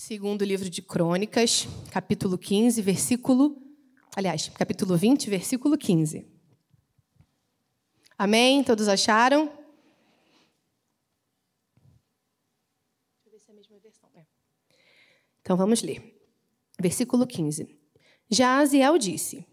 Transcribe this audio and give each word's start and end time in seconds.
Segundo 0.00 0.44
livro 0.44 0.70
de 0.70 0.80
Crônicas, 0.80 1.66
capítulo 1.90 2.38
15, 2.38 2.80
versículo. 2.80 3.60
Aliás, 4.14 4.48
capítulo 4.50 4.96
20, 4.96 5.28
versículo 5.28 5.76
15. 5.76 6.24
Amém? 8.16 8.62
Todos 8.62 8.86
acharam? 8.86 9.46
Deixa 13.24 13.26
eu 13.26 13.32
ver 13.32 13.40
se 13.40 13.50
é 13.50 13.52
a 13.52 13.56
mesma 13.56 13.78
versão. 13.80 14.08
É. 14.14 14.24
Então 15.40 15.56
vamos 15.56 15.82
ler. 15.82 16.16
Versículo 16.80 17.26
15. 17.26 17.68
Já 18.30 18.60
Aziel 18.60 18.98
disse: 18.98 19.44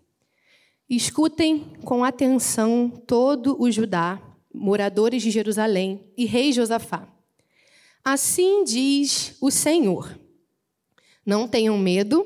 Escutem 0.87 1.73
com 1.83 2.03
atenção 2.03 2.87
todo 2.91 3.59
o 3.59 3.71
Judá, 3.71 4.21
moradores 4.53 5.23
de 5.23 5.31
Jerusalém 5.31 6.07
e 6.15 6.25
rei 6.25 6.53
Josafá. 6.53 7.11
Assim 8.03 8.63
diz 8.63 9.35
o 9.41 9.49
Senhor 9.49 10.23
não 11.25 11.47
tenham 11.47 11.77
medo, 11.77 12.25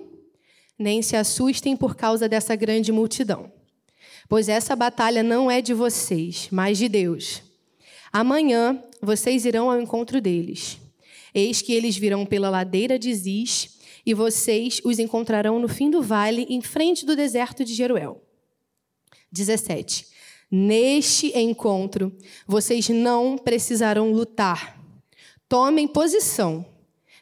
nem 0.77 1.02
se 1.02 1.16
assustem 1.16 1.76
por 1.76 1.95
causa 1.95 2.27
dessa 2.27 2.55
grande 2.55 2.91
multidão, 2.91 3.52
pois 4.27 4.49
essa 4.49 4.75
batalha 4.75 5.23
não 5.23 5.49
é 5.49 5.62
de 5.62 5.73
vocês, 5.73 6.48
mas 6.52 6.77
de 6.77 6.89
Deus. 6.89 7.41
Amanhã 8.12 8.81
vocês 9.02 9.45
irão 9.45 9.70
ao 9.70 9.80
encontro 9.80 10.20
deles. 10.20 10.80
Eis 11.34 11.62
que 11.62 11.73
eles 11.73 11.95
virão 11.95 12.25
pela 12.25 12.49
ladeira 12.49 12.98
de 12.98 13.13
Ziz, 13.13 13.77
e 14.05 14.13
vocês 14.13 14.81
os 14.84 14.98
encontrarão 14.98 15.59
no 15.59 15.67
fim 15.67 15.89
do 15.89 16.02
vale, 16.02 16.47
em 16.50 16.61
frente 16.61 17.05
do 17.05 17.16
deserto 17.16 17.63
de 17.63 17.73
Jeruel. 17.73 18.23
17. 19.31 20.08
Neste 20.50 21.38
encontro, 21.38 22.11
vocês 22.47 22.89
não 22.89 23.38
precisarão 23.38 24.11
lutar. 24.11 24.81
Tomem 25.47 25.88
posição, 25.88 26.66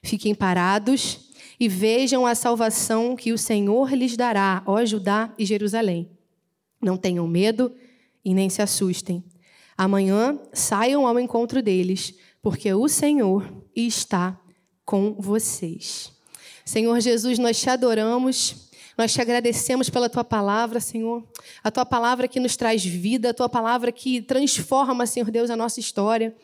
fiquem 0.01 0.33
parados 0.33 1.26
e 1.59 1.67
vejam 1.67 2.25
a 2.25 2.35
salvação 2.35 3.15
que 3.15 3.31
o 3.31 3.37
Senhor 3.37 3.91
lhes 3.93 4.15
dará, 4.15 4.61
ó 4.65 4.83
Judá 4.85 5.33
e 5.37 5.45
Jerusalém. 5.45 6.09
Não 6.81 6.97
tenham 6.97 7.27
medo 7.27 7.73
e 8.23 8.33
nem 8.33 8.49
se 8.49 8.61
assustem. 8.61 9.23
Amanhã 9.77 10.39
saiam 10.53 11.07
ao 11.07 11.19
encontro 11.19 11.61
deles, 11.61 12.13
porque 12.41 12.73
o 12.73 12.87
Senhor 12.87 13.51
está 13.75 14.39
com 14.85 15.13
vocês. 15.19 16.11
Senhor 16.63 16.99
Jesus, 16.99 17.39
nós 17.39 17.59
te 17.59 17.69
adoramos. 17.69 18.67
Nós 18.97 19.13
te 19.13 19.21
agradecemos 19.21 19.91
pela 19.91 20.09
tua 20.09 20.23
palavra, 20.23 20.79
Senhor. 20.79 21.23
A 21.63 21.69
tua 21.69 21.85
palavra 21.85 22.27
que 22.27 22.39
nos 22.39 22.55
traz 22.55 22.83
vida, 22.83 23.29
a 23.29 23.33
tua 23.33 23.47
palavra 23.47 23.91
que 23.91 24.21
transforma, 24.21 25.05
Senhor 25.05 25.29
Deus, 25.29 25.51
a 25.51 25.55
nossa 25.55 25.79
história. 25.79 26.35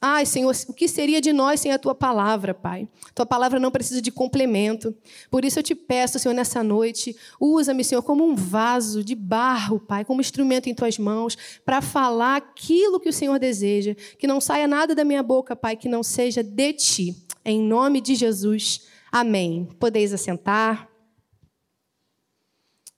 Ai, 0.00 0.26
Senhor, 0.26 0.54
o 0.68 0.74
que 0.74 0.86
seria 0.86 1.20
de 1.20 1.32
nós 1.32 1.60
sem 1.60 1.72
a 1.72 1.78
tua 1.78 1.94
palavra, 1.94 2.52
Pai? 2.52 2.88
Tua 3.14 3.24
palavra 3.24 3.58
não 3.58 3.70
precisa 3.70 4.00
de 4.00 4.12
complemento. 4.12 4.94
Por 5.30 5.44
isso 5.44 5.58
eu 5.58 5.62
te 5.62 5.74
peço, 5.74 6.18
Senhor, 6.18 6.34
nessa 6.34 6.62
noite, 6.62 7.16
usa-me, 7.40 7.82
Senhor, 7.82 8.02
como 8.02 8.24
um 8.24 8.34
vaso 8.34 9.02
de 9.02 9.14
barro, 9.14 9.80
Pai, 9.80 10.04
como 10.04 10.20
instrumento 10.20 10.68
em 10.68 10.74
tuas 10.74 10.98
mãos, 10.98 11.36
para 11.64 11.80
falar 11.80 12.36
aquilo 12.36 13.00
que 13.00 13.08
o 13.08 13.12
Senhor 13.12 13.38
deseja. 13.38 13.94
Que 14.18 14.26
não 14.26 14.40
saia 14.40 14.68
nada 14.68 14.94
da 14.94 15.04
minha 15.04 15.22
boca, 15.22 15.56
Pai, 15.56 15.76
que 15.76 15.88
não 15.88 16.02
seja 16.02 16.42
de 16.42 16.72
ti. 16.72 17.26
Em 17.44 17.60
nome 17.60 18.00
de 18.00 18.14
Jesus. 18.14 18.86
Amém. 19.10 19.68
Podeis 19.78 20.12
assentar. 20.12 20.88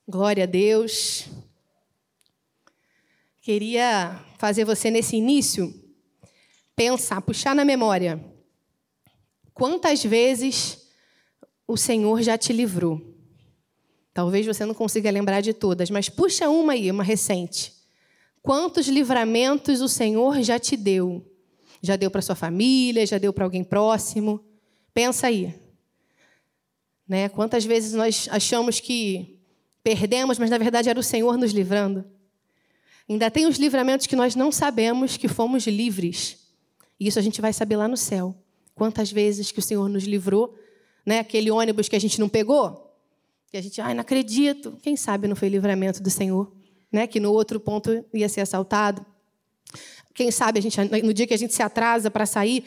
Glória 0.07 0.43
a 0.43 0.47
Deus. 0.47 1.27
Queria 3.41 4.19
fazer 4.37 4.63
você 4.63 4.91
nesse 4.91 5.15
início 5.15 5.82
pensar, 6.75 7.21
puxar 7.21 7.55
na 7.55 7.65
memória. 7.65 8.23
Quantas 9.53 10.03
vezes 10.03 10.87
o 11.67 11.77
Senhor 11.77 12.21
já 12.21 12.37
te 12.37 12.51
livrou? 12.51 13.01
Talvez 14.13 14.45
você 14.45 14.65
não 14.65 14.73
consiga 14.73 15.09
lembrar 15.09 15.41
de 15.41 15.53
todas, 15.53 15.89
mas 15.89 16.09
puxa 16.09 16.49
uma 16.49 16.73
aí, 16.73 16.91
uma 16.91 17.03
recente. 17.03 17.73
Quantos 18.41 18.87
livramentos 18.87 19.81
o 19.81 19.87
Senhor 19.87 20.41
já 20.43 20.59
te 20.59 20.75
deu? 20.75 21.25
Já 21.81 21.95
deu 21.95 22.11
para 22.11 22.21
sua 22.21 22.35
família, 22.35 23.05
já 23.05 23.17
deu 23.17 23.33
para 23.33 23.45
alguém 23.45 23.63
próximo? 23.63 24.43
Pensa 24.93 25.27
aí. 25.27 25.53
Né? 27.07 27.27
Quantas 27.29 27.65
vezes 27.65 27.93
nós 27.93 28.27
achamos 28.31 28.79
que 28.79 29.39
perdemos, 29.83 30.37
mas 30.37 30.49
na 30.49 30.57
verdade 30.57 30.89
era 30.89 30.99
o 30.99 31.03
Senhor 31.03 31.37
nos 31.37 31.51
livrando? 31.51 32.05
Ainda 33.09 33.29
tem 33.29 33.45
os 33.45 33.57
livramentos 33.57 34.07
que 34.07 34.15
nós 34.15 34.35
não 34.35 34.51
sabemos 34.51 35.17
que 35.17 35.27
fomos 35.27 35.65
livres. 35.67 36.42
E 37.03 37.07
isso 37.07 37.19
a 37.19 37.21
gente 37.21 37.41
vai 37.41 37.51
saber 37.51 37.75
lá 37.75 37.85
no 37.85 37.97
céu. 37.97 38.33
Quantas 38.73 39.11
vezes 39.11 39.51
que 39.51 39.59
o 39.59 39.61
Senhor 39.61 39.89
nos 39.89 40.05
livrou, 40.05 40.55
né? 41.05 41.19
Aquele 41.19 41.51
ônibus 41.51 41.89
que 41.89 41.97
a 41.97 41.99
gente 41.99 42.17
não 42.17 42.29
pegou, 42.29 42.97
que 43.51 43.57
a 43.57 43.61
gente, 43.61 43.81
ai, 43.81 43.93
não 43.93 43.99
acredito. 43.99 44.77
Quem 44.81 44.95
sabe 44.95 45.27
não 45.27 45.35
foi 45.35 45.49
livramento 45.49 46.01
do 46.01 46.09
Senhor, 46.09 46.49
né? 46.89 47.05
Que 47.05 47.19
no 47.19 47.33
outro 47.33 47.59
ponto 47.59 48.05
ia 48.13 48.29
ser 48.29 48.39
assaltado. 48.39 49.05
Quem 50.13 50.31
sabe 50.31 50.59
a 50.59 50.61
gente, 50.61 50.77
no 51.03 51.13
dia 51.13 51.27
que 51.27 51.33
a 51.33 51.37
gente 51.37 51.53
se 51.53 51.61
atrasa 51.61 52.09
para 52.09 52.25
sair, 52.25 52.65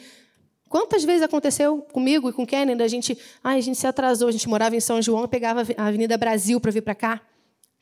Quantas 0.69 1.05
vezes 1.05 1.21
aconteceu 1.21 1.77
comigo 1.93 2.27
e 2.27 2.33
com 2.33 2.45
Kennedy? 2.45 2.83
A 2.83 2.89
gente, 2.89 3.17
ai, 3.41 3.57
a 3.57 3.61
gente 3.61 3.77
se 3.77 3.87
atrasou, 3.87 4.27
a 4.27 4.33
gente 4.33 4.49
morava 4.49 4.75
em 4.75 4.81
São 4.81 5.01
João, 5.01 5.25
pegava 5.25 5.63
a 5.77 5.87
Avenida 5.87 6.17
Brasil 6.17 6.59
para 6.59 6.71
vir 6.71 6.81
para 6.81 6.93
cá. 6.93 7.21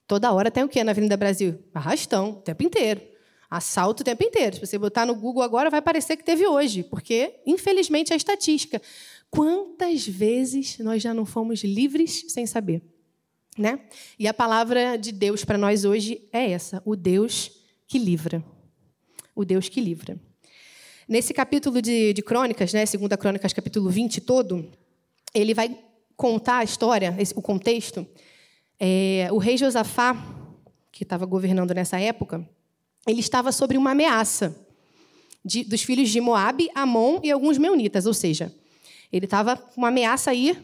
Toda 0.06 0.32
hora 0.32 0.52
tem 0.52 0.64
o 0.64 0.70
quê 0.70 0.84
na 0.84 0.92
Avenida 0.92 1.18
Brasil? 1.18 1.58
Arrastão, 1.74 2.30
o 2.30 2.42
tempo 2.42 2.62
inteiro. 2.62 3.02
Assalto 3.50 4.02
o 4.02 4.06
tempo 4.06 4.24
inteiro. 4.24 4.56
Se 4.56 4.66
você 4.66 4.78
botar 4.78 5.06
no 5.06 5.16
Google 5.16 5.44
agora, 5.44 5.70
vai 5.70 5.82
parecer 5.82 6.18
que 6.18 6.24
teve 6.24 6.48
hoje, 6.48 6.84
porque, 6.84 7.36
infelizmente, 7.46 8.12
é 8.12 8.16
estatística. 8.16 8.82
Quantas 9.30 10.08
vezes 10.08 10.78
nós 10.80 11.02
já 11.02 11.14
não 11.14 11.26
fomos 11.26 11.64
livres 11.64 12.26
sem 12.30 12.46
saber? 12.46 12.82
Né? 13.58 13.80
E 14.20 14.28
a 14.28 14.34
palavra 14.34 14.98
de 14.98 15.12
Deus 15.12 15.46
para 15.46 15.58
nós 15.58 15.86
hoje 15.86 16.28
é 16.32 16.52
essa: 16.52 16.82
o 16.86 16.96
Deus 16.96 17.52
que 17.88 17.98
livra. 17.98 18.44
O 19.36 19.46
Deus 19.46 19.70
que 19.70 19.80
livra. 19.80 20.20
Nesse 21.08 21.34
capítulo 21.34 21.82
de, 21.82 22.14
de 22.14 22.22
Crônicas, 22.22 22.74
né, 22.74 22.86
segunda 22.86 23.16
Crônicas, 23.16 23.54
capítulo 23.54 23.90
20 23.90 24.22
todo, 24.22 24.72
ele 25.34 25.54
vai 25.54 25.78
contar 26.18 26.58
a 26.58 26.64
história, 26.64 27.16
esse, 27.20 27.34
o 27.38 27.42
contexto. 27.42 28.08
É, 28.80 29.28
o 29.32 29.38
rei 29.38 29.58
Josafá, 29.58 30.16
que 30.92 31.04
estava 31.04 31.26
governando 31.26 31.74
nessa 31.74 32.00
época, 32.00 32.48
ele 33.06 33.20
estava 33.20 33.52
sobre 33.52 33.78
uma 33.78 33.92
ameaça 33.92 34.56
de, 35.44 35.64
dos 35.64 35.84
filhos 35.84 36.10
de 36.10 36.20
Moabe, 36.20 36.70
Amon 36.74 37.20
e 37.24 37.32
alguns 37.32 37.58
meunitas, 37.58 38.06
ou 38.06 38.14
seja, 38.14 38.54
ele 39.12 39.26
estava 39.26 39.56
com 39.56 39.82
uma 39.82 39.90
ameaça 39.90 40.32
aí 40.32 40.58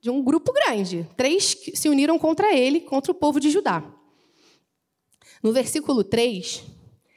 de 0.00 0.10
um 0.10 0.22
grupo 0.22 0.52
grande. 0.52 1.08
Três 1.16 1.56
se 1.74 1.88
uniram 1.88 2.18
contra 2.18 2.54
ele, 2.54 2.80
contra 2.80 3.10
o 3.10 3.14
povo 3.14 3.40
de 3.40 3.50
Judá. 3.50 3.82
No 5.42 5.52
versículo 5.52 6.04
3, 6.04 6.62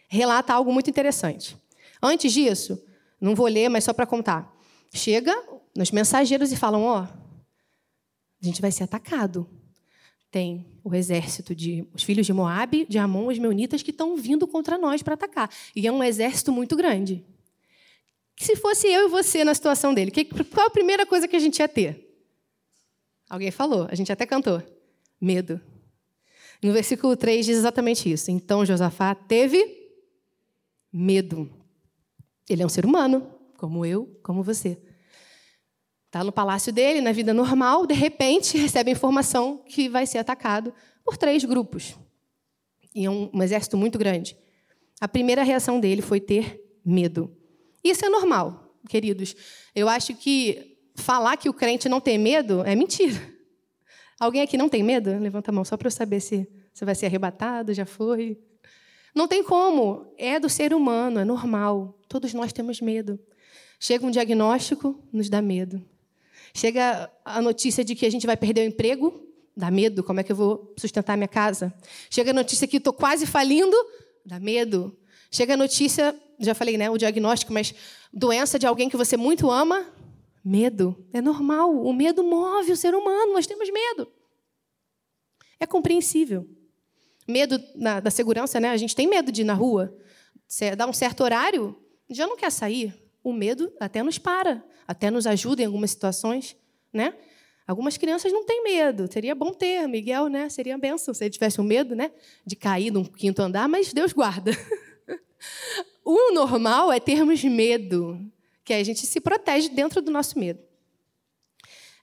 relata 0.09 0.53
algo 0.53 0.73
muito 0.73 0.89
interessante. 0.89 1.55
Antes 2.01 2.33
disso, 2.33 2.83
não 3.19 3.35
vou 3.35 3.47
ler, 3.47 3.69
mas 3.69 3.83
só 3.83 3.93
para 3.93 4.07
contar. 4.07 4.51
Chega 4.93 5.35
nos 5.75 5.91
mensageiros 5.91 6.51
e 6.51 6.57
falam: 6.57 6.83
Ó, 6.83 7.01
oh, 7.01 7.03
a 7.03 8.45
gente 8.45 8.61
vai 8.61 8.71
ser 8.71 8.83
atacado 8.83 9.47
tem 10.31 10.65
o 10.83 10.95
exército 10.95 11.53
de 11.53 11.85
os 11.93 12.03
filhos 12.03 12.25
de 12.25 12.31
Moabe, 12.31 12.85
de 12.89 12.97
Amon, 12.97 13.27
os 13.27 13.37
meunitas 13.37 13.83
que 13.83 13.91
estão 13.91 14.15
vindo 14.15 14.47
contra 14.47 14.77
nós 14.77 15.03
para 15.03 15.13
atacar. 15.13 15.49
E 15.75 15.85
é 15.85 15.91
um 15.91 16.01
exército 16.01 16.51
muito 16.51 16.75
grande. 16.75 17.23
Se 18.37 18.55
fosse 18.55 18.87
eu 18.87 19.07
e 19.07 19.09
você 19.09 19.43
na 19.43 19.53
situação 19.53 19.93
dele, 19.93 20.11
qual 20.51 20.67
a 20.67 20.71
primeira 20.71 21.05
coisa 21.05 21.27
que 21.27 21.35
a 21.35 21.39
gente 21.39 21.59
ia 21.59 21.67
ter? 21.67 22.07
Alguém 23.29 23.51
falou, 23.51 23.87
a 23.89 23.93
gente 23.93 24.11
até 24.11 24.25
cantou. 24.25 24.63
Medo. 25.19 25.61
No 26.61 26.71
versículo 26.71 27.15
3 27.15 27.45
diz 27.45 27.57
exatamente 27.57 28.11
isso. 28.11 28.31
Então 28.31 28.65
Josafá 28.65 29.13
teve 29.13 29.91
medo. 30.91 31.49
Ele 32.49 32.63
é 32.63 32.65
um 32.65 32.69
ser 32.69 32.85
humano, 32.85 33.29
como 33.57 33.85
eu, 33.85 34.19
como 34.23 34.43
você. 34.43 34.77
Está 36.11 36.25
no 36.25 36.31
palácio 36.33 36.73
dele, 36.73 36.99
na 36.99 37.13
vida 37.13 37.33
normal, 37.33 37.87
de 37.87 37.93
repente 37.93 38.57
recebe 38.57 38.89
a 38.89 38.91
informação 38.91 39.63
que 39.65 39.87
vai 39.87 40.05
ser 40.05 40.17
atacado 40.17 40.73
por 41.05 41.15
três 41.15 41.45
grupos. 41.45 41.95
E 42.93 43.05
é 43.05 43.09
um, 43.09 43.29
um 43.33 43.41
exército 43.41 43.77
muito 43.77 43.97
grande. 43.97 44.35
A 44.99 45.07
primeira 45.07 45.41
reação 45.41 45.79
dele 45.79 46.01
foi 46.01 46.19
ter 46.19 46.61
medo. 46.83 47.33
Isso 47.81 48.05
é 48.05 48.09
normal, 48.09 48.75
queridos. 48.89 49.33
Eu 49.73 49.87
acho 49.87 50.13
que 50.13 50.77
falar 50.95 51.37
que 51.37 51.47
o 51.47 51.53
crente 51.53 51.87
não 51.87 52.01
tem 52.01 52.17
medo 52.17 52.61
é 52.65 52.75
mentira. 52.75 53.17
Alguém 54.19 54.41
aqui 54.41 54.57
não 54.57 54.67
tem 54.67 54.83
medo? 54.83 55.17
Levanta 55.17 55.49
a 55.49 55.53
mão 55.53 55.63
só 55.63 55.77
para 55.77 55.87
eu 55.87 55.91
saber 55.91 56.19
se 56.19 56.45
você 56.73 56.83
vai 56.83 56.93
ser 56.93 57.05
arrebatado, 57.05 57.73
já 57.73 57.85
foi. 57.85 58.37
Não 59.15 59.29
tem 59.29 59.45
como. 59.45 60.13
É 60.17 60.41
do 60.41 60.49
ser 60.49 60.73
humano, 60.73 61.21
é 61.21 61.23
normal. 61.23 61.97
Todos 62.09 62.33
nós 62.33 62.51
temos 62.51 62.81
medo. 62.81 63.17
Chega 63.79 64.05
um 64.05 64.11
diagnóstico, 64.11 65.01
nos 65.13 65.29
dá 65.29 65.41
medo. 65.41 65.81
Chega 66.53 67.11
a 67.23 67.41
notícia 67.41 67.83
de 67.83 67.95
que 67.95 68.05
a 68.05 68.09
gente 68.09 68.25
vai 68.25 68.37
perder 68.37 68.61
o 68.61 68.65
emprego, 68.65 69.27
dá 69.55 69.71
medo, 69.71 70.03
como 70.03 70.19
é 70.19 70.23
que 70.23 70.31
eu 70.31 70.35
vou 70.35 70.73
sustentar 70.77 71.15
minha 71.17 71.27
casa? 71.27 71.73
Chega 72.09 72.31
a 72.31 72.33
notícia 72.33 72.67
que 72.67 72.77
estou 72.77 72.93
quase 72.93 73.25
falindo, 73.25 73.75
dá 74.25 74.39
medo. 74.39 74.97
Chega 75.31 75.53
a 75.53 75.57
notícia, 75.57 76.15
já 76.39 76.53
falei, 76.53 76.77
né, 76.77 76.89
o 76.89 76.97
diagnóstico, 76.97 77.53
mas 77.53 77.73
doença 78.11 78.59
de 78.59 78.67
alguém 78.67 78.89
que 78.89 78.97
você 78.97 79.15
muito 79.15 79.49
ama, 79.49 79.87
Medo 80.43 81.07
é 81.13 81.21
normal. 81.21 81.71
O 81.71 81.93
medo 81.93 82.23
move 82.23 82.71
o 82.71 82.77
ser 82.77 82.95
humano. 82.95 83.33
Nós 83.33 83.45
temos 83.45 83.69
medo. 83.69 84.11
É 85.59 85.65
compreensível. 85.65 86.47
Medo 87.27 87.61
na, 87.75 87.99
da 87.99 88.09
segurança, 88.09 88.59
né? 88.59 88.69
A 88.69 88.77
gente 88.77 88.95
tem 88.95 89.07
medo 89.07 89.31
de 89.31 89.41
ir 89.41 89.45
na 89.45 89.53
rua. 89.53 89.95
Dá 90.75 90.87
um 90.87 90.93
certo 90.93 91.23
horário, 91.23 91.77
já 92.09 92.27
não 92.27 92.35
quer 92.35 92.51
sair. 92.51 92.93
O 93.23 93.31
medo 93.31 93.71
até 93.79 94.01
nos 94.01 94.17
para, 94.17 94.65
até 94.91 95.09
nos 95.09 95.25
ajuda 95.25 95.61
em 95.61 95.65
algumas 95.65 95.91
situações, 95.91 96.55
né? 96.91 97.13
Algumas 97.65 97.97
crianças 97.97 98.31
não 98.33 98.45
têm 98.45 98.61
medo. 98.63 99.11
Seria 99.11 99.33
bom 99.33 99.53
ter, 99.53 99.87
Miguel, 99.87 100.27
né? 100.27 100.49
Seria 100.49 100.77
benção 100.77 101.13
se 101.13 101.23
ele 101.23 101.31
tivesse 101.31 101.61
um 101.61 101.63
medo, 101.63 101.95
né? 101.95 102.11
De 102.45 102.55
cair 102.55 102.91
num 102.91 103.05
quinto 103.05 103.41
andar, 103.41 103.69
mas 103.69 103.93
Deus 103.93 104.11
guarda. 104.11 104.51
o 106.03 106.33
normal 106.33 106.91
é 106.91 106.99
termos 106.99 107.41
medo, 107.43 108.19
que 108.65 108.73
a 108.73 108.83
gente 108.83 109.05
se 109.05 109.21
protege 109.21 109.69
dentro 109.69 110.01
do 110.01 110.11
nosso 110.11 110.37
medo. 110.37 110.59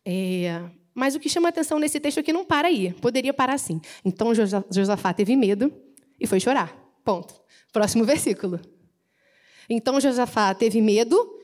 É, 0.05 0.63
mas 0.95 1.15
o 1.15 1.21
que 1.21 1.29
chama 1.29 1.51
atenção 1.51 1.79
nesse 1.79 2.01
texto 2.01 2.21
aqui 2.21 2.33
não 2.33 2.47
para 2.47 2.69
aí. 2.69 2.95
Poderia 2.95 3.35
parar 3.35 3.55
assim. 3.55 3.81
Então 4.03 4.33
Josafá 4.71 5.13
teve 5.13 5.37
medo 5.37 5.71
e 6.19 6.27
foi 6.27 6.41
chorar. 6.41 6.75
Ponto. 7.05 7.35
Próximo 7.71 8.05
versículo. 8.07 8.59
Então 9.69 10.01
Josafá 10.01 10.55
teve 10.55 10.81
medo 10.81 11.38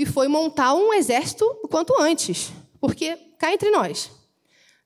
e 0.00 0.06
foi 0.06 0.28
montar 0.28 0.72
um 0.72 0.94
exército 0.94 1.44
o 1.62 1.68
quanto 1.68 1.92
antes. 2.00 2.50
Porque, 2.80 3.18
cá 3.38 3.52
entre 3.52 3.70
nós, 3.70 4.10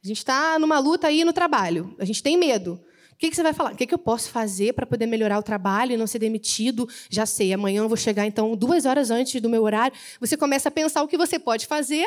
a 0.03 0.09
gente 0.09 0.19
está 0.19 0.59
numa 0.59 0.81
luta 0.81 1.07
aí 1.07 1.25
no 1.25 1.33
trabalho, 1.33 1.95
a 2.01 2.05
gente 2.05 2.21
tem 2.21 2.37
medo. 2.37 2.81
O 3.13 3.17
que, 3.17 3.31
que 3.31 3.37
você 3.37 3.43
vai 3.45 3.53
falar? 3.53 3.75
O 3.75 3.77
que, 3.77 3.87
que 3.87 3.95
eu 3.95 3.99
posso 3.99 4.29
fazer 4.31 4.73
para 4.73 4.85
poder 4.85 5.07
melhorar 5.07 5.39
o 5.39 5.43
trabalho 5.43 5.93
e 5.93 5.97
não 5.97 6.09
ser 6.09 6.19
demitido? 6.19 6.89
Já 7.09 7.27
sei, 7.27 7.53
amanhã 7.53 7.83
eu 7.83 7.89
vou 7.89 7.97
chegar, 7.97 8.27
então, 8.27 8.57
duas 8.57 8.87
horas 8.87 9.09
antes 9.13 9.41
do 9.41 9.49
meu 9.49 9.63
horário. 9.63 9.97
Você 10.19 10.37
começa 10.37 10.69
a 10.69 10.73
pensar 10.73 11.01
o 11.05 11.07
que 11.07 11.17
você 11.17 11.39
pode 11.39 11.69
fazer 11.69 12.05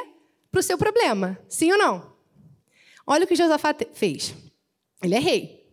para 0.52 0.60
o 0.60 0.64
seu 0.64 0.78
problema. 0.78 1.40
Sim 1.48 1.72
ou 1.72 1.78
não? 1.78 2.12
Olha 3.08 3.24
o 3.24 3.28
que 3.28 3.38
Josafá 3.38 3.74
fez. 3.94 4.36
Ele 5.02 5.16
é 5.16 5.20
rei. 5.20 5.66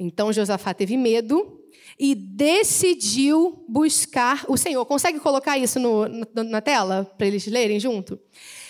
Então, 0.00 0.32
Josafá 0.32 0.74
teve 0.74 0.96
medo 0.96 1.64
e 1.98 2.14
decidiu 2.14 3.64
buscar 3.68 4.44
o 4.48 4.56
Senhor. 4.56 4.84
Consegue 4.84 5.18
colocar 5.20 5.56
isso 5.58 5.78
no, 5.78 6.06
na 6.44 6.60
tela 6.60 7.04
para 7.16 7.26
eles 7.26 7.46
lerem 7.46 7.80
junto? 7.80 8.18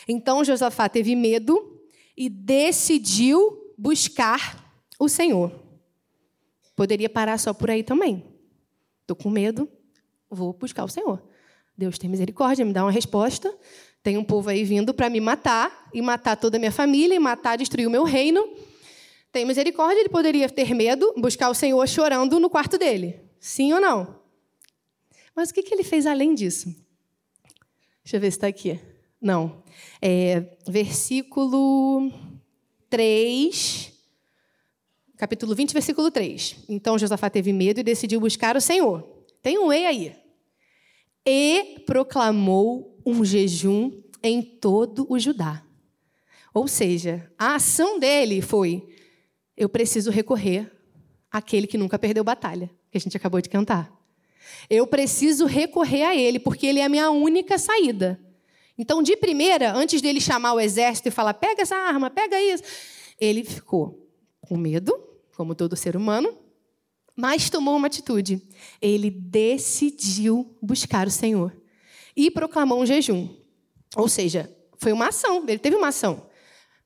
Então 0.07 0.45
Josafá 0.45 0.89
teve 0.89 1.17
medo 1.17 1.81
e 2.17 2.29
decidiu 2.29 3.73
buscar 3.77 4.65
o 4.99 5.09
Senhor. 5.09 5.53
Poderia 6.75 7.09
parar 7.09 7.39
só 7.39 7.53
por 7.53 7.71
aí 7.71 7.83
também. 7.83 8.25
Estou 9.03 9.17
com 9.17 9.31
medo, 9.31 9.69
vou 10.31 10.53
buscar 10.53 10.85
o 10.85 10.89
Senhor. 10.89 11.23
Deus 11.77 11.99
tem 11.99 12.09
misericórdia, 12.09 12.65
me 12.65 12.73
dá 12.73 12.85
uma 12.85 12.91
resposta. 12.91 13.55
Tem 14.03 14.17
um 14.17 14.25
povo 14.25 14.49
aí 14.49 14.63
vindo 14.63 14.95
para 14.95 15.11
me 15.11 15.21
matar, 15.21 15.89
e 15.93 16.01
matar 16.01 16.37
toda 16.37 16.57
a 16.57 16.61
minha 16.61 16.71
família, 16.71 17.17
e 17.17 17.19
matar, 17.19 17.57
destruir 17.57 17.87
o 17.87 17.91
meu 17.91 18.05
reino. 18.05 18.49
Tem 19.37 19.45
misericórdia, 19.45 20.01
ele 20.01 20.09
poderia 20.09 20.49
ter 20.49 20.75
medo, 20.75 21.13
buscar 21.15 21.51
o 21.51 21.55
Senhor 21.55 21.87
chorando 21.87 22.41
no 22.41 22.49
quarto 22.49 22.79
dele. 22.79 23.21
Sim 23.39 23.75
ou 23.75 23.79
não? 23.79 24.19
Mas 25.35 25.51
o 25.51 25.53
que 25.53 25.75
ele 25.75 25.85
fez 25.85 26.07
além 26.07 26.35
disso? 26.35 26.75
Deixa 28.03 28.17
eu 28.17 28.21
ver 28.23 28.31
se 28.31 28.39
está 28.39 28.47
aqui. 28.47 28.81
Não. 29.21 29.63
É, 30.01 30.57
versículo 30.67 32.11
3, 32.89 33.93
capítulo 35.19 35.55
20, 35.55 35.75
versículo 35.75 36.11
3. 36.11 36.65
Então 36.67 36.99
Josafá 36.99 37.29
teve 37.29 37.53
medo 37.53 37.79
e 37.81 37.83
decidiu 37.83 38.19
buscar 38.19 38.57
o 38.57 38.61
Senhor. 38.63 39.03
Tem 39.43 39.59
um 39.59 39.71
E 39.71 39.85
aí. 39.85 40.17
E 41.27 41.83
proclamou 41.85 42.99
um 43.05 43.23
jejum 43.23 44.03
em 44.23 44.41
todo 44.41 45.07
o 45.11 45.19
Judá. 45.19 45.63
Ou 46.55 46.67
seja, 46.67 47.31
a 47.39 47.57
ação 47.57 47.99
dele 47.99 48.41
foi: 48.41 48.96
eu 49.57 49.69
preciso 49.69 50.11
recorrer 50.11 50.71
àquele 51.31 51.67
que 51.67 51.79
nunca 51.79 51.99
perdeu 51.99 52.23
batalha, 52.23 52.71
que 52.91 52.99
a 52.99 53.01
gente 53.01 53.17
acabou 53.17 53.41
de 53.41 53.49
cantar. 53.49 53.91
Eu 54.69 54.87
preciso 54.87 55.47
recorrer 55.47 56.05
a 56.05 56.15
ele, 56.15 56.39
porque 56.39 56.67
ele 56.67 56.81
é 56.81 56.85
a 56.85 56.89
minha 56.89 57.11
única 57.11 57.59
saída. 57.59 58.21
Então, 58.79 59.03
de 59.03 59.17
primeira, 59.17 59.73
antes 59.73 60.03
dele 60.03 60.21
chamar 60.21 60.53
o 60.53 60.61
exército 60.61 61.09
e 61.09 61.11
falar: 61.11 61.35
pega 61.35 61.63
essa 61.63 61.77
arma, 61.77 62.11
pega 62.11 62.41
isso, 62.41 62.63
ele 63.19 63.43
ficou 63.43 64.07
com 64.41 64.57
medo, 64.57 64.95
como 65.37 65.55
todo 65.55 65.77
ser 65.77 65.97
humano, 65.97 66.37
mas 67.17 67.49
tomou 67.49 67.77
uma 67.77 67.87
atitude. 67.87 68.41
Ele 68.81 69.11
decidiu 69.11 70.55
buscar 70.61 71.07
o 71.07 71.11
Senhor 71.11 71.57
e 72.15 72.31
proclamou 72.31 72.81
um 72.81 72.87
jejum. 72.87 73.29
Ou 73.97 74.09
seja, 74.09 74.55
foi 74.79 74.93
uma 74.93 75.09
ação, 75.09 75.43
ele 75.49 75.59
teve 75.59 75.77
uma 75.77 75.89
ação. 75.89 76.27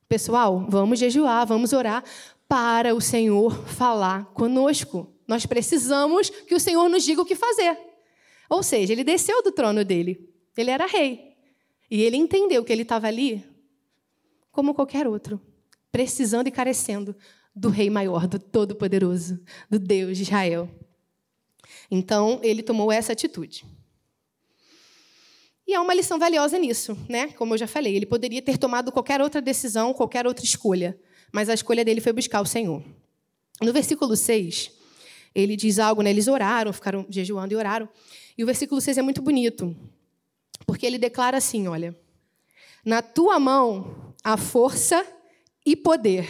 Pessoal, 0.08 0.66
vamos 0.68 0.98
jejuar, 0.98 1.46
vamos 1.46 1.72
orar 1.72 2.04
para 2.50 2.96
o 2.96 3.00
Senhor 3.00 3.64
falar 3.64 4.24
conosco. 4.32 5.14
Nós 5.24 5.46
precisamos 5.46 6.30
que 6.30 6.52
o 6.56 6.58
Senhor 6.58 6.88
nos 6.88 7.04
diga 7.04 7.22
o 7.22 7.24
que 7.24 7.36
fazer. 7.36 7.78
Ou 8.48 8.60
seja, 8.60 8.92
ele 8.92 9.04
desceu 9.04 9.40
do 9.40 9.52
trono 9.52 9.84
dele. 9.84 10.28
Ele 10.56 10.68
era 10.68 10.84
rei. 10.84 11.36
E 11.88 12.02
ele 12.02 12.16
entendeu 12.16 12.64
que 12.64 12.72
ele 12.72 12.82
estava 12.82 13.06
ali 13.06 13.44
como 14.50 14.74
qualquer 14.74 15.06
outro, 15.06 15.40
precisando 15.92 16.48
e 16.48 16.50
carecendo 16.50 17.14
do 17.54 17.68
Rei 17.68 17.88
maior, 17.88 18.26
do 18.26 18.36
Todo-Poderoso, 18.36 19.40
do 19.70 19.78
Deus 19.78 20.16
de 20.16 20.24
Israel. 20.24 20.68
Então, 21.88 22.40
ele 22.42 22.64
tomou 22.64 22.90
essa 22.90 23.12
atitude. 23.12 23.64
E 25.64 25.72
há 25.72 25.80
uma 25.80 25.94
lição 25.94 26.18
valiosa 26.18 26.58
nisso, 26.58 26.98
né? 27.08 27.28
Como 27.34 27.54
eu 27.54 27.58
já 27.58 27.68
falei, 27.68 27.94
ele 27.94 28.06
poderia 28.06 28.42
ter 28.42 28.58
tomado 28.58 28.90
qualquer 28.90 29.20
outra 29.20 29.40
decisão, 29.40 29.94
qualquer 29.94 30.26
outra 30.26 30.44
escolha, 30.44 30.98
mas 31.32 31.48
a 31.48 31.54
escolha 31.54 31.84
dele 31.84 32.00
foi 32.00 32.12
buscar 32.12 32.40
o 32.40 32.46
Senhor. 32.46 32.82
No 33.60 33.72
versículo 33.72 34.16
6, 34.16 34.70
ele 35.34 35.56
diz 35.56 35.78
algo, 35.78 36.02
né? 36.02 36.10
Eles 36.10 36.28
oraram, 36.28 36.72
ficaram 36.72 37.06
jejuando 37.08 37.52
e 37.52 37.56
oraram. 37.56 37.88
E 38.36 38.42
o 38.42 38.46
versículo 38.46 38.80
6 38.80 38.98
é 38.98 39.02
muito 39.02 39.22
bonito. 39.22 39.76
Porque 40.66 40.86
ele 40.86 40.98
declara 40.98 41.36
assim: 41.36 41.68
olha, 41.68 41.96
na 42.84 43.02
tua 43.02 43.38
mão 43.38 44.14
há 44.24 44.36
força 44.36 45.06
e 45.64 45.76
poder, 45.76 46.26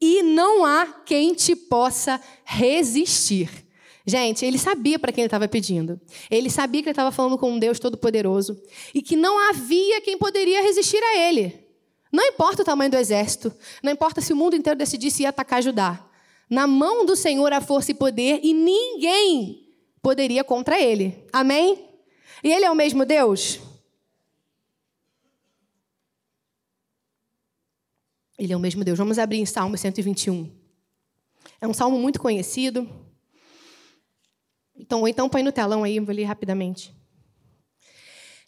e 0.00 0.22
não 0.22 0.64
há 0.64 0.86
quem 0.86 1.34
te 1.34 1.56
possa 1.56 2.20
resistir. 2.44 3.64
Gente, 4.06 4.44
ele 4.44 4.58
sabia 4.58 4.98
para 4.98 5.10
quem 5.10 5.22
ele 5.22 5.28
estava 5.28 5.48
pedindo. 5.48 5.98
Ele 6.30 6.50
sabia 6.50 6.82
que 6.82 6.88
ele 6.88 6.92
estava 6.92 7.10
falando 7.10 7.38
com 7.38 7.50
um 7.50 7.58
Deus 7.58 7.78
todo-poderoso 7.78 8.60
e 8.94 9.00
que 9.00 9.16
não 9.16 9.48
havia 9.48 10.02
quem 10.02 10.18
poderia 10.18 10.60
resistir 10.60 11.02
a 11.02 11.16
ele. 11.16 11.63
Não 12.14 12.22
importa 12.22 12.62
o 12.62 12.64
tamanho 12.64 12.92
do 12.92 12.96
exército, 12.96 13.52
não 13.82 13.90
importa 13.90 14.20
se 14.20 14.32
o 14.32 14.36
mundo 14.36 14.54
inteiro 14.54 14.78
decidisse 14.78 15.24
ir 15.24 15.26
atacar 15.26 15.60
Judá. 15.60 16.00
Na 16.48 16.64
mão 16.64 17.04
do 17.04 17.16
Senhor 17.16 17.52
há 17.52 17.60
força 17.60 17.90
e 17.90 17.94
poder 17.94 18.38
e 18.40 18.54
ninguém 18.54 19.74
poderia 20.00 20.44
contra 20.44 20.80
ele. 20.80 21.26
Amém? 21.32 21.88
E 22.44 22.52
ele 22.52 22.64
é 22.64 22.70
o 22.70 22.74
mesmo 22.76 23.04
Deus? 23.04 23.58
Ele 28.38 28.52
é 28.52 28.56
o 28.56 28.60
mesmo 28.60 28.84
Deus. 28.84 28.96
Vamos 28.96 29.18
abrir 29.18 29.38
em 29.38 29.46
Salmo 29.46 29.76
121. 29.76 30.56
É 31.60 31.66
um 31.66 31.74
salmo 31.74 31.98
muito 31.98 32.20
conhecido. 32.20 32.88
Então, 34.76 35.00
ou 35.00 35.08
então 35.08 35.28
põe 35.28 35.42
no 35.42 35.50
telão 35.50 35.82
aí, 35.82 35.98
vou 35.98 36.14
ler 36.14 36.24
rapidamente. 36.24 36.94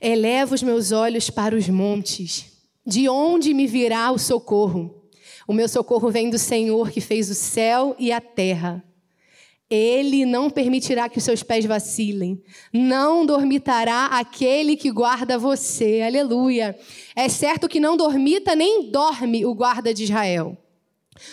Eleva 0.00 0.54
os 0.54 0.62
meus 0.62 0.92
olhos 0.92 1.30
para 1.30 1.56
os 1.56 1.68
montes. 1.68 2.55
De 2.86 3.08
onde 3.08 3.52
me 3.52 3.66
virá 3.66 4.12
o 4.12 4.18
socorro? 4.18 5.02
O 5.48 5.52
meu 5.52 5.68
socorro 5.68 6.10
vem 6.10 6.30
do 6.30 6.38
Senhor 6.38 6.90
que 6.90 7.00
fez 7.00 7.28
o 7.28 7.34
céu 7.34 7.96
e 7.98 8.12
a 8.12 8.20
terra. 8.20 8.84
Ele 9.68 10.24
não 10.24 10.48
permitirá 10.48 11.08
que 11.08 11.18
os 11.18 11.24
seus 11.24 11.42
pés 11.42 11.64
vacilem. 11.64 12.40
Não 12.72 13.26
dormitará 13.26 14.06
aquele 14.06 14.76
que 14.76 14.92
guarda 14.92 15.36
você. 15.36 16.02
Aleluia. 16.02 16.78
É 17.16 17.28
certo 17.28 17.68
que 17.68 17.80
não 17.80 17.96
dormita 17.96 18.54
nem 18.54 18.88
dorme 18.90 19.44
o 19.44 19.52
guarda 19.52 19.92
de 19.92 20.04
Israel. 20.04 20.56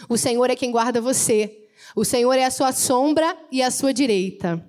O 0.09 0.17
Senhor 0.17 0.49
é 0.49 0.55
quem 0.55 0.71
guarda 0.71 0.99
você. 0.99 1.67
O 1.95 2.03
Senhor 2.03 2.33
é 2.33 2.45
a 2.45 2.51
sua 2.51 2.71
sombra 2.71 3.37
e 3.51 3.61
a 3.61 3.69
sua 3.69 3.93
direita. 3.93 4.65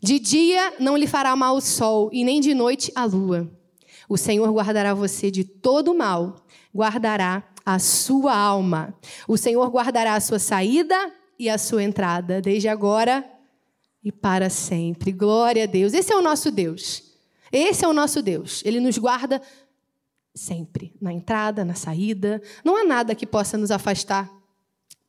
De 0.00 0.18
dia 0.18 0.74
não 0.78 0.96
lhe 0.96 1.06
fará 1.06 1.36
mal 1.36 1.56
o 1.56 1.60
sol, 1.60 2.08
e 2.12 2.24
nem 2.24 2.40
de 2.40 2.54
noite 2.54 2.90
a 2.94 3.04
lua. 3.04 3.50
O 4.08 4.16
Senhor 4.16 4.50
guardará 4.52 4.94
você 4.94 5.30
de 5.30 5.44
todo 5.44 5.94
mal, 5.94 6.46
guardará 6.74 7.42
a 7.64 7.78
sua 7.78 8.36
alma. 8.36 8.94
O 9.26 9.36
Senhor 9.36 9.68
guardará 9.70 10.14
a 10.14 10.20
sua 10.20 10.38
saída 10.38 11.12
e 11.38 11.50
a 11.50 11.58
sua 11.58 11.82
entrada, 11.82 12.40
desde 12.40 12.68
agora 12.68 13.24
e 14.02 14.12
para 14.12 14.48
sempre. 14.48 15.10
Glória 15.10 15.64
a 15.64 15.66
Deus. 15.66 15.92
Esse 15.92 16.12
é 16.12 16.16
o 16.16 16.22
nosso 16.22 16.50
Deus. 16.50 17.02
Esse 17.50 17.84
é 17.84 17.88
o 17.88 17.92
nosso 17.92 18.22
Deus. 18.22 18.62
Ele 18.64 18.78
nos 18.78 18.98
guarda 18.98 19.42
sempre, 20.32 20.94
na 21.00 21.12
entrada, 21.12 21.64
na 21.64 21.74
saída. 21.74 22.40
Não 22.64 22.76
há 22.76 22.84
nada 22.84 23.14
que 23.14 23.26
possa 23.26 23.58
nos 23.58 23.70
afastar 23.70 24.30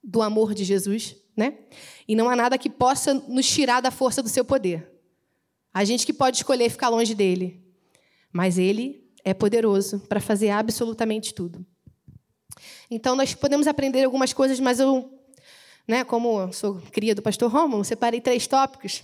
do 0.03 0.21
amor 0.21 0.53
de 0.53 0.63
Jesus, 0.63 1.15
né? 1.35 1.59
E 2.07 2.15
não 2.15 2.29
há 2.29 2.35
nada 2.35 2.57
que 2.57 2.69
possa 2.69 3.13
nos 3.13 3.45
tirar 3.45 3.81
da 3.81 3.91
força 3.91 4.23
do 4.23 4.29
seu 4.29 4.43
poder. 4.43 4.89
A 5.73 5.83
gente 5.83 6.05
que 6.05 6.13
pode 6.13 6.37
escolher 6.37 6.69
ficar 6.69 6.89
longe 6.89 7.13
dele, 7.13 7.66
mas 8.37 8.59
ele 8.59 9.03
é 9.25 9.33
poderoso 9.33 9.99
para 10.01 10.21
fazer 10.21 10.51
absolutamente 10.51 11.33
tudo. 11.33 11.65
Então, 12.89 13.15
nós 13.15 13.33
podemos 13.33 13.65
aprender 13.65 14.03
algumas 14.03 14.31
coisas, 14.31 14.59
mas 14.59 14.79
eu, 14.79 15.11
né, 15.87 16.03
como 16.03 16.53
sou 16.53 16.75
cria 16.91 17.15
do 17.15 17.21
pastor 17.23 17.51
Romulo, 17.51 17.83
separei 17.83 18.21
três 18.21 18.45
tópicos. 18.45 19.03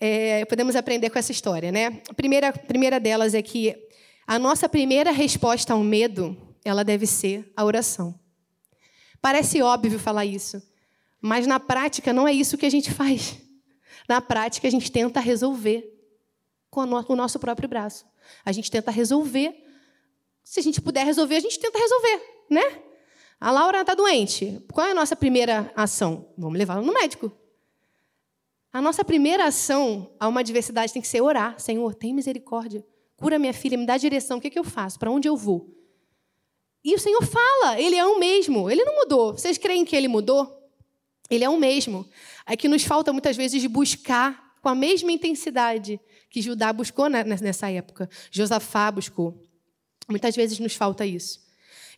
É, 0.00 0.46
podemos 0.46 0.76
aprender 0.76 1.10
com 1.10 1.18
essa 1.18 1.30
história. 1.30 1.70
Né? 1.70 2.00
A 2.08 2.14
primeira, 2.14 2.54
primeira 2.54 2.98
delas 2.98 3.34
é 3.34 3.42
que 3.42 3.76
a 4.26 4.38
nossa 4.38 4.66
primeira 4.66 5.10
resposta 5.10 5.74
ao 5.74 5.80
medo, 5.80 6.34
ela 6.64 6.82
deve 6.82 7.04
ser 7.04 7.52
a 7.54 7.66
oração. 7.66 8.18
Parece 9.20 9.60
óbvio 9.60 9.98
falar 9.98 10.24
isso, 10.24 10.62
mas 11.20 11.46
na 11.46 11.60
prática 11.60 12.14
não 12.14 12.26
é 12.26 12.32
isso 12.32 12.56
que 12.56 12.64
a 12.64 12.70
gente 12.70 12.90
faz. 12.90 13.36
Na 14.08 14.22
prática, 14.22 14.66
a 14.66 14.70
gente 14.70 14.90
tenta 14.90 15.20
resolver 15.20 15.99
com 16.70 16.82
o 16.82 17.16
nosso 17.16 17.38
próprio 17.38 17.68
braço. 17.68 18.06
A 18.44 18.52
gente 18.52 18.70
tenta 18.70 18.90
resolver. 18.90 19.66
Se 20.44 20.60
a 20.60 20.62
gente 20.62 20.80
puder 20.80 21.04
resolver, 21.04 21.36
a 21.36 21.40
gente 21.40 21.58
tenta 21.58 21.78
resolver, 21.78 22.22
né? 22.48 22.82
A 23.40 23.50
Laura 23.50 23.80
está 23.80 23.94
doente. 23.94 24.62
Qual 24.72 24.86
é 24.86 24.90
a 24.90 24.94
nossa 24.94 25.16
primeira 25.16 25.72
ação? 25.74 26.28
Vamos 26.36 26.58
levá-la 26.58 26.82
no 26.82 26.92
médico. 26.92 27.32
A 28.72 28.80
nossa 28.80 29.04
primeira 29.04 29.46
ação 29.46 30.12
a 30.20 30.28
uma 30.28 30.40
adversidade 30.40 30.92
tem 30.92 31.02
que 31.02 31.08
ser 31.08 31.20
orar. 31.20 31.58
Senhor, 31.58 31.94
tem 31.94 32.14
misericórdia. 32.14 32.84
Cura 33.16 33.38
minha 33.38 33.52
filha, 33.52 33.76
me 33.76 33.84
dá 33.84 33.96
direção. 33.96 34.38
O 34.38 34.40
que, 34.40 34.46
é 34.46 34.50
que 34.50 34.58
eu 34.58 34.64
faço? 34.64 34.98
Para 34.98 35.10
onde 35.10 35.26
eu 35.26 35.36
vou? 35.36 35.74
E 36.84 36.94
o 36.94 36.98
Senhor 36.98 37.22
fala, 37.22 37.80
Ele 37.80 37.96
é 37.96 38.06
o 38.06 38.18
mesmo. 38.18 38.70
Ele 38.70 38.84
não 38.84 38.96
mudou. 38.96 39.32
Vocês 39.32 39.58
creem 39.58 39.84
que 39.84 39.96
Ele 39.96 40.08
mudou? 40.08 40.70
Ele 41.28 41.44
é 41.44 41.48
o 41.48 41.58
mesmo. 41.58 42.06
É 42.46 42.56
que 42.56 42.68
nos 42.68 42.84
falta 42.84 43.12
muitas 43.12 43.36
vezes 43.36 43.64
buscar 43.66 44.56
com 44.62 44.68
a 44.68 44.74
mesma 44.74 45.10
intensidade 45.10 46.00
que 46.30 46.40
Judá 46.40 46.72
buscou 46.72 47.10
nessa 47.10 47.70
época. 47.70 48.08
Josafá 48.30 48.90
buscou. 48.90 49.42
Muitas 50.08 50.34
vezes 50.34 50.58
nos 50.58 50.74
falta 50.74 51.04
isso. 51.04 51.40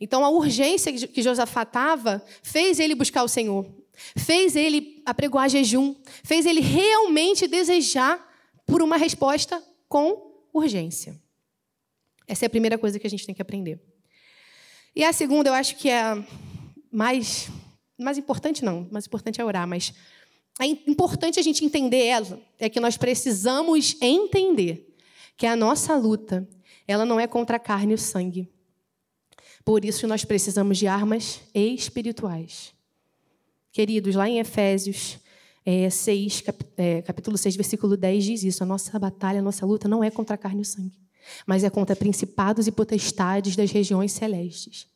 Então, 0.01 0.25
a 0.25 0.31
urgência 0.31 0.93
que 0.93 1.23
Josafá 1.23 1.63
estava 1.63 2.25
fez 2.43 2.81
ele 2.81 2.95
buscar 2.95 3.23
o 3.23 3.29
Senhor, 3.29 3.71
fez 4.17 4.57
ele 4.57 5.03
apregoar 5.07 5.49
jejum, 5.49 5.95
fez 6.25 6.47
ele 6.47 6.61
realmente 6.61 7.47
desejar 7.47 8.19
por 8.67 8.83
uma 8.83 8.97
resposta 8.97 9.63
com 9.89 10.49
urgência. 10.53 11.21
Essa 12.27 12.45
é 12.45 12.49
a 12.49 12.51
primeira 12.51 12.79
coisa 12.79 12.99
que 12.99 13.07
a 13.07 13.11
gente 13.11 13.27
tem 13.27 13.35
que 13.35 13.43
aprender. 13.43 13.81
E 14.97 15.05
a 15.05 15.13
segunda, 15.13 15.51
eu 15.51 15.55
acho 15.55 15.77
que 15.77 15.89
é 15.89 16.03
mais, 16.91 17.49
mais 17.99 18.19
importante, 18.19 18.65
não, 18.65 18.89
mais 18.91 19.07
importante 19.07 19.41
é 19.41 19.45
orar, 19.45 19.67
mas 19.67 19.95
é 20.61 20.67
importante 20.67 21.39
a 21.39 21.43
gente 21.43 21.65
entender 21.65 22.05
ela, 22.05 22.41
é 22.59 22.69
que 22.69 22.81
nós 22.81 22.97
precisamos 22.97 23.97
entender 24.01 24.95
que 25.37 25.47
a 25.47 25.57
nossa 25.57 25.97
luta, 25.97 26.47
ela 26.87 27.05
não 27.05 27.19
é 27.19 27.27
contra 27.27 27.57
a 27.57 27.61
carne 27.61 27.93
e 27.93 27.95
o 27.95 27.99
sangue. 27.99 28.49
Por 29.65 29.85
isso 29.85 30.07
nós 30.07 30.25
precisamos 30.25 30.79
de 30.79 30.87
armas 30.87 31.41
espirituais. 31.55 32.73
Queridos, 33.73 34.15
lá 34.15 34.29
em 34.29 34.39
Efésios 34.39 35.19
é, 35.65 35.89
6, 35.89 36.43
cap, 36.43 36.65
é, 36.77 37.03
capítulo 37.03 37.39
6, 37.39 37.57
versículo 37.57 37.97
10, 37.97 38.25
diz 38.25 38.43
isso: 38.43 38.63
a 38.63 38.67
nossa 38.67 38.99
batalha, 38.99 39.39
a 39.39 39.43
nossa 39.43 39.65
luta 39.65 39.89
não 39.89 40.03
é 40.03 40.11
contra 40.11 40.35
a 40.35 40.39
carne 40.39 40.59
e 40.59 40.63
o 40.63 40.65
sangue, 40.65 40.99
mas 41.47 41.65
é 41.65 41.71
contra 41.71 41.97
principados 41.97 42.67
e 42.67 42.73
potestades 42.73 43.57
das 43.57 43.71
regiões 43.71 44.13
celestes. 44.13 44.87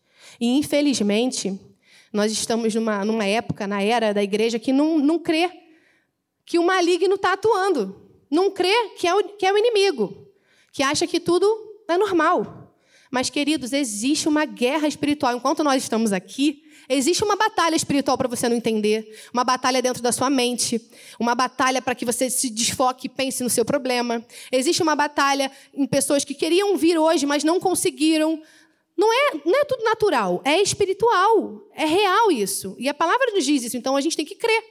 E, 0.41 0.59
infelizmente, 0.59 1.59
nós 2.17 2.33
estamos 2.33 2.75
numa, 2.75 3.05
numa 3.05 3.25
época, 3.25 3.67
na 3.67 3.83
era 3.83 4.13
da 4.13 4.23
igreja, 4.23 4.59
que 4.59 4.73
não, 4.73 4.99
não 4.99 5.19
crê 5.19 5.51
que 6.45 6.59
o 6.59 6.65
maligno 6.65 7.15
está 7.15 7.35
atuando. 7.35 7.95
Não 8.31 8.51
crê 8.51 8.73
que 8.99 9.07
é, 9.07 9.15
o, 9.15 9.23
que 9.23 9.47
é 9.47 9.53
o 9.53 9.59
inimigo, 9.59 10.27
que 10.73 10.83
acha 10.83 11.07
que 11.07 11.21
tudo 11.21 11.47
é 11.89 11.97
normal. 11.97 12.75
Mas, 13.11 13.31
queridos, 13.31 13.73
existe 13.73 14.29
uma 14.29 14.45
guerra 14.45 14.89
espiritual. 14.89 15.37
Enquanto 15.37 15.63
nós 15.63 15.83
estamos 15.83 16.13
aqui, 16.13 16.65
existe 16.89 17.23
uma 17.23 17.37
batalha 17.37 17.77
espiritual 17.77 18.19
para 18.19 18.29
você 18.29 18.49
não 18.49 18.57
entender, 18.57 19.17
uma 19.33 19.45
batalha 19.45 19.81
dentro 19.81 20.03
da 20.03 20.11
sua 20.11 20.29
mente, 20.29 20.81
uma 21.19 21.35
batalha 21.35 21.81
para 21.81 21.95
que 21.95 22.05
você 22.05 22.29
se 22.29 22.51
desfoque 22.51 23.07
e 23.07 23.11
pense 23.11 23.45
no 23.45 23.51
seu 23.51 23.65
problema. 23.65 24.25
Existe 24.51 24.83
uma 24.83 24.97
batalha 24.97 25.51
em 25.73 25.87
pessoas 25.87 26.25
que 26.25 26.35
queriam 26.35 26.77
vir 26.77 26.99
hoje, 26.99 27.27
mas 27.27 27.45
não 27.45 27.61
conseguiram. 27.61 28.43
Não 28.97 29.13
é, 29.13 29.41
não 29.45 29.61
é 29.61 29.65
tudo 29.65 29.85
natural, 29.85 30.41
é 30.45 30.61
espiritual, 30.61 31.63
é 31.75 31.85
real 31.85 32.31
isso. 32.31 32.75
E 32.79 32.89
a 32.89 32.95
palavra 32.95 33.31
nos 33.33 33.45
diz 33.45 33.63
isso, 33.63 33.77
então 33.77 33.95
a 33.95 34.01
gente 34.01 34.17
tem 34.17 34.25
que 34.25 34.35
crer. 34.35 34.65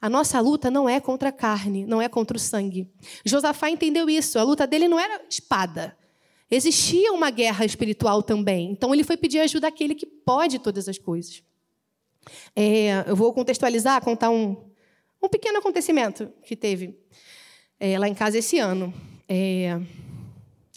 A 0.00 0.10
nossa 0.10 0.38
luta 0.40 0.70
não 0.70 0.86
é 0.86 1.00
contra 1.00 1.30
a 1.30 1.32
carne, 1.32 1.86
não 1.86 2.02
é 2.02 2.08
contra 2.08 2.36
o 2.36 2.40
sangue. 2.40 2.92
Josafá 3.24 3.70
entendeu 3.70 4.10
isso, 4.10 4.38
a 4.38 4.42
luta 4.42 4.66
dele 4.66 4.88
não 4.88 5.00
era 5.00 5.24
espada. 5.28 5.96
Existia 6.50 7.12
uma 7.12 7.30
guerra 7.30 7.64
espiritual 7.64 8.22
também. 8.22 8.70
Então 8.70 8.94
ele 8.94 9.02
foi 9.02 9.16
pedir 9.16 9.40
ajuda 9.40 9.68
àquele 9.68 9.94
que 9.94 10.06
pode 10.06 10.58
todas 10.58 10.88
as 10.88 10.98
coisas. 10.98 11.42
É, 12.54 13.04
eu 13.06 13.16
vou 13.16 13.32
contextualizar, 13.32 14.02
contar 14.02 14.30
um, 14.30 14.56
um 15.22 15.28
pequeno 15.28 15.58
acontecimento 15.58 16.30
que 16.44 16.54
teve 16.54 16.96
é, 17.80 17.98
lá 17.98 18.08
em 18.08 18.14
casa 18.14 18.38
esse 18.38 18.58
ano. 18.58 18.92
É, 19.28 19.80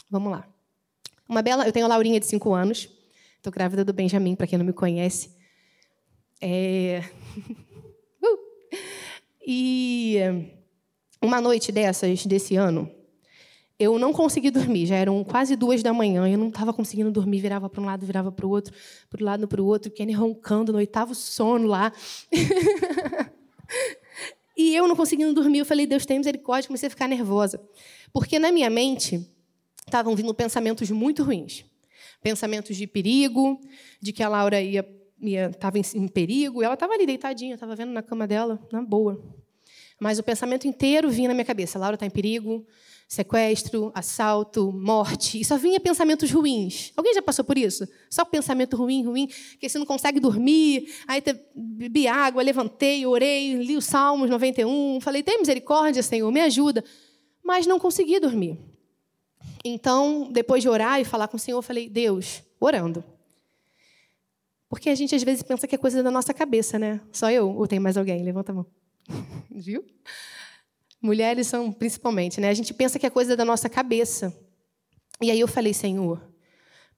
vamos 0.09 0.31
lá. 0.31 0.47
Uma 1.29 1.43
bela, 1.43 1.67
eu 1.67 1.71
tenho 1.71 1.85
a 1.85 1.89
Laurinha 1.89 2.19
de 2.19 2.25
5 2.25 2.51
anos. 2.55 2.89
Estou 3.37 3.53
grávida 3.53 3.85
do 3.85 3.93
Benjamin, 3.93 4.35
para 4.35 4.47
quem 4.47 4.57
não 4.57 4.65
me 4.65 4.73
conhece. 4.73 5.29
É... 6.41 7.03
uh! 8.23 8.39
E 9.45 10.17
uma 11.21 11.39
noite 11.39 11.71
dessas, 11.71 12.25
desse 12.25 12.55
ano, 12.55 12.89
eu 13.77 13.99
não 13.99 14.11
consegui 14.11 14.49
dormir. 14.49 14.87
Já 14.87 14.95
eram 14.95 15.23
quase 15.23 15.55
duas 15.55 15.83
da 15.83 15.93
manhã. 15.93 16.27
Eu 16.27 16.39
não 16.39 16.49
estava 16.49 16.73
conseguindo 16.73 17.11
dormir. 17.11 17.41
Virava 17.41 17.69
para 17.69 17.79
um 17.79 17.85
lado, 17.85 18.07
virava 18.07 18.31
para 18.31 18.47
o 18.47 18.49
outro, 18.49 18.73
para 19.07 19.21
o 19.21 19.23
lado, 19.23 19.47
para 19.47 19.61
o 19.61 19.65
outro. 19.65 19.91
Kenny 19.91 20.13
roncando 20.13 20.71
no 20.71 20.79
oitavo 20.79 21.13
sono 21.13 21.67
lá. 21.67 21.93
e 24.57 24.75
eu 24.75 24.87
não 24.87 24.95
conseguindo 24.95 25.31
dormir. 25.31 25.59
Eu 25.59 25.65
falei, 25.65 25.85
Deus 25.85 26.07
tem 26.07 26.17
misericórdia. 26.17 26.67
Comecei 26.67 26.87
a 26.87 26.89
ficar 26.89 27.07
nervosa. 27.07 27.61
Porque 28.11 28.39
na 28.39 28.51
minha 28.51 28.71
mente 28.71 29.29
estavam 29.89 30.15
vindo 30.15 30.33
pensamentos 30.33 30.89
muito 30.91 31.23
ruins. 31.23 31.65
Pensamentos 32.21 32.75
de 32.75 32.87
perigo, 32.87 33.59
de 34.01 34.13
que 34.13 34.23
a 34.23 34.29
Laura 34.29 34.61
ia 34.61 34.85
estava 35.21 35.77
em, 35.77 35.83
em, 35.95 36.07
perigo. 36.07 36.63
Ela 36.63 36.73
estava 36.73 36.93
ali 36.93 37.05
deitadinha, 37.05 37.55
estava 37.55 37.75
vendo 37.75 37.91
na 37.91 38.01
cama 38.01 38.25
dela, 38.25 38.59
na 38.71 38.81
boa. 38.81 39.21
Mas 39.99 40.17
o 40.17 40.23
pensamento 40.23 40.65
inteiro 40.67 41.09
vinha 41.09 41.27
na 41.27 41.33
minha 41.33 41.45
cabeça: 41.45 41.77
Laura 41.77 41.95
está 41.95 42.05
em 42.05 42.09
perigo, 42.09 42.65
sequestro, 43.07 43.91
assalto, 43.93 44.71
morte. 44.71 45.41
E 45.41 45.45
só 45.45 45.57
vinha 45.57 45.79
pensamentos 45.79 46.31
ruins. 46.31 46.93
Alguém 46.95 47.13
já 47.13 47.21
passou 47.21 47.43
por 47.43 47.57
isso? 47.57 47.87
Só 48.09 48.23
pensamento 48.23 48.77
ruim, 48.77 49.03
ruim, 49.03 49.27
que 49.59 49.67
você 49.67 49.77
não 49.77 49.85
consegue 49.85 50.19
dormir. 50.19 50.87
Aí 51.05 51.21
bebi 51.53 52.07
água, 52.07 52.41
levantei, 52.41 53.05
orei, 53.05 53.55
li 53.55 53.75
os 53.75 53.85
Salmos 53.85 54.29
91, 54.29 55.01
falei: 55.01 55.21
tem 55.21 55.39
misericórdia, 55.39 56.01
Senhor, 56.01 56.31
me 56.31 56.39
ajuda. 56.41 56.83
Mas 57.43 57.67
não 57.67 57.79
consegui 57.79 58.19
dormir. 58.19 58.57
Então, 59.63 60.29
depois 60.31 60.61
de 60.61 60.69
orar 60.69 60.99
e 60.99 61.05
falar 61.05 61.27
com 61.27 61.37
o 61.37 61.39
Senhor, 61.39 61.57
eu 61.57 61.63
falei: 61.63 61.89
Deus, 61.89 62.41
orando. 62.59 63.03
Porque 64.69 64.89
a 64.89 64.95
gente 64.95 65.15
às 65.15 65.23
vezes 65.23 65.41
pensa 65.41 65.67
que 65.67 65.73
é 65.73 65.77
coisa 65.77 66.03
da 66.03 66.11
nossa 66.11 66.33
cabeça, 66.33 66.77
né? 66.77 67.01
Só 67.11 67.31
eu 67.31 67.49
ou 67.49 67.67
tem 67.67 67.79
mais 67.79 67.97
alguém? 67.97 68.23
Levanta 68.23 68.51
a 68.51 68.55
mão. 68.55 68.65
Viu? 69.49 69.83
Mulheres 71.01 71.47
são 71.47 71.71
principalmente, 71.71 72.39
né? 72.39 72.49
A 72.49 72.53
gente 72.53 72.73
pensa 72.73 72.99
que 72.99 73.05
é 73.05 73.09
coisa 73.09 73.35
da 73.35 73.43
nossa 73.43 73.67
cabeça. 73.67 74.35
E 75.19 75.31
aí 75.31 75.39
eu 75.39 75.47
falei, 75.47 75.73
Senhor, 75.73 76.21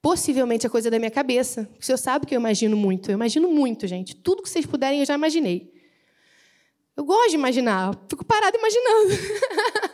possivelmente 0.01 0.65
é 0.65 0.69
coisa 0.69 0.91
da 0.91 0.99
minha 0.99 1.09
cabeça. 1.09 1.69
O 1.79 1.85
Senhor 1.85 1.97
sabe 1.97 2.25
que 2.25 2.35
eu 2.35 2.39
imagino 2.39 2.75
muito. 2.75 3.09
Eu 3.09 3.15
imagino 3.15 3.47
muito, 3.47 3.87
gente. 3.87 4.15
Tudo 4.15 4.43
que 4.43 4.49
vocês 4.49 4.65
puderem, 4.65 4.99
eu 4.99 5.05
já 5.05 5.13
imaginei. 5.13 5.71
Eu 6.97 7.05
gosto 7.05 7.29
de 7.29 7.35
imaginar. 7.35 7.97
Fico 8.09 8.25
parada 8.25 8.57
imaginando. 8.57 9.13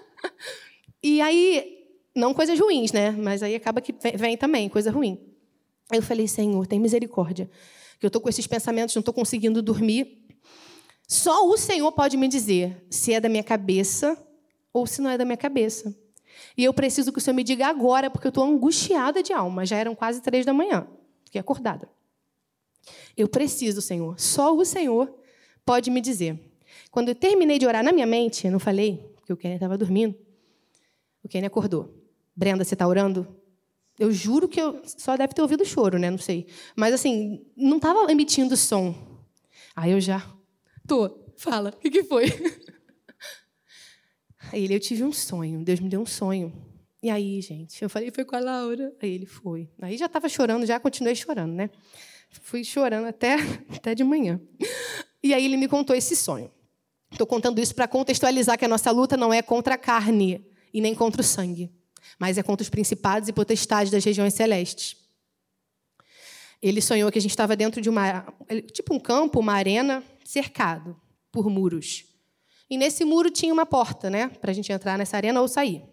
e 1.04 1.22
aí, 1.22 1.77
não 2.18 2.34
coisas 2.34 2.60
ruins, 2.60 2.92
né? 2.92 3.12
Mas 3.12 3.44
aí 3.44 3.56
acaba 3.56 3.80
que 3.80 3.94
vem 4.16 4.36
também, 4.36 4.68
coisa 4.68 4.92
ruim. 4.92 5.20
Eu 5.92 6.02
falei, 6.02 6.28
Senhor, 6.28 6.66
tem 6.68 6.80
misericórdia. 6.80 7.50
Que 8.00 8.06
eu 8.06 8.10
estou 8.10 8.22
com 8.22 8.30
esses 8.30 8.46
pensamentos, 8.46 8.94
não 8.96 9.00
estou 9.00 9.14
conseguindo 9.14 9.62
dormir. 9.62 10.26
Só 11.08 11.48
o 11.48 11.58
Senhor 11.58 11.92
pode 11.94 12.18
me 12.18 12.28
dizer 12.28 12.86
se 12.90 13.14
é 13.14 13.20
da 13.20 13.30
minha 13.30 13.44
cabeça 13.44 14.18
ou 14.74 14.86
se 14.86 15.02
não 15.02 15.10
é 15.10 15.18
da 15.18 15.24
minha 15.24 15.38
cabeça. 15.38 15.96
E 16.56 16.64
eu 16.64 16.74
preciso 16.74 17.12
que 17.12 17.18
o 17.18 17.22
Senhor 17.22 17.36
me 17.36 17.44
diga 17.44 17.68
agora, 17.68 18.10
porque 18.10 18.28
eu 18.28 18.30
estou 18.30 18.44
angustiada 18.44 19.24
de 19.24 19.32
alma. 19.32 19.66
Já 19.66 19.78
eram 19.78 19.96
quase 19.96 20.22
três 20.22 20.46
da 20.46 20.54
manhã. 20.54 20.86
Fiquei 21.24 21.40
acordada. 21.40 21.90
Eu 23.16 23.28
preciso, 23.28 23.82
Senhor. 23.82 24.20
Só 24.20 24.56
o 24.56 24.66
Senhor 24.66 25.14
pode 25.66 25.90
me 25.90 26.02
dizer. 26.02 26.40
Quando 26.92 27.10
eu 27.10 27.16
terminei 27.16 27.58
de 27.58 27.66
orar 27.66 27.84
na 27.84 27.92
minha 27.92 28.06
mente, 28.06 28.46
eu 28.46 28.52
não 28.52 28.60
falei, 28.60 29.12
porque 29.16 29.34
o 29.34 29.38
Kenny 29.38 29.56
estava 29.56 29.78
dormindo. 29.78 30.16
O 31.24 31.28
Kenny 31.28 31.48
acordou. 31.48 31.97
Brenda, 32.38 32.64
você 32.64 32.76
está 32.76 32.88
orando? 32.88 33.28
Eu 34.00 34.12
juro 34.12 34.48
que 34.48 34.62
eu 34.62 34.80
só 34.86 35.18
deve 35.18 35.34
ter 35.34 35.42
ouvido 35.42 35.66
choro, 35.66 35.98
né? 35.98 36.12
Não 36.12 36.20
sei. 36.20 36.46
Mas 36.76 36.94
assim, 36.94 37.44
não 37.58 37.78
estava 37.78 38.12
emitindo 38.12 38.56
som. 38.56 38.94
Aí 39.76 39.92
eu 39.92 40.00
já 40.00 40.38
Tô. 40.88 41.20
Fala, 41.36 41.70
o 41.70 41.74
que, 41.74 41.92
que 41.92 42.04
foi? 42.04 42.26
Aí 44.52 44.64
ele, 44.64 44.76
eu 44.76 44.80
tive 44.80 45.04
um 45.04 45.12
sonho. 45.12 45.64
Deus 45.64 45.82
me 45.82 45.90
deu 45.90 46.00
um 46.00 46.06
sonho. 46.06 46.54
E 47.04 47.10
aí, 47.10 47.42
gente, 47.42 47.84
eu 47.84 47.90
falei, 47.90 48.10
foi 48.10 48.24
com 48.24 48.36
a 48.36 48.40
Laura. 48.40 48.96
Aí 49.02 49.12
ele 49.12 49.26
foi. 49.26 49.70
Aí 49.82 49.98
já 49.98 50.06
estava 50.06 50.30
chorando, 50.30 50.66
já 50.66 50.80
continuei 50.80 51.14
chorando, 51.14 51.54
né? 51.54 51.70
Fui 52.42 52.64
chorando 52.64 53.08
até, 53.08 53.36
até 53.76 53.94
de 53.94 54.04
manhã. 54.04 54.40
E 55.22 55.34
aí 55.34 55.44
ele 55.44 55.58
me 55.58 55.68
contou 55.68 55.96
esse 55.96 56.16
sonho. 56.16 56.50
Estou 57.12 57.28
contando 57.28 57.60
isso 57.60 57.76
para 57.76 57.88
contextualizar 57.88 58.58
que 58.58 58.66
a 58.66 58.70
nossa 58.70 58.90
luta 58.90 59.18
não 59.18 59.34
é 59.34 59.42
contra 59.42 59.76
a 59.76 59.78
carne 59.78 60.46
e 60.74 60.80
nem 60.80 60.96
contra 60.96 61.22
o 61.22 61.24
sangue, 61.24 61.72
mas 62.20 62.38
é 62.38 62.44
contra 62.44 62.64
os 62.64 62.70
principados 62.70 63.30
e 63.30 63.34
potestades 63.34 63.92
das 63.92 64.04
regiões 64.04 64.34
celestes. 64.34 64.96
Ele 66.62 66.82
sonhou 66.82 67.12
que 67.12 67.20
a 67.20 67.22
gente 67.22 67.32
estava 67.32 67.56
dentro 67.56 67.82
de 67.82 67.90
uma, 67.90 68.26
tipo 68.72 68.94
um 68.94 69.00
campo, 69.00 69.40
uma 69.40 69.54
arena, 69.54 70.04
cercado 70.26 71.00
por 71.32 71.50
muros. 71.50 72.06
E 72.70 72.78
nesse 72.78 73.06
muro 73.06 73.30
tinha 73.30 73.54
uma 73.54 73.66
porta, 73.66 74.10
né, 74.10 74.28
para 74.28 74.52
a 74.52 74.54
gente 74.54 74.72
entrar 74.72 74.98
nessa 74.98 75.16
arena 75.16 75.40
ou 75.40 75.48
sair, 75.48 75.84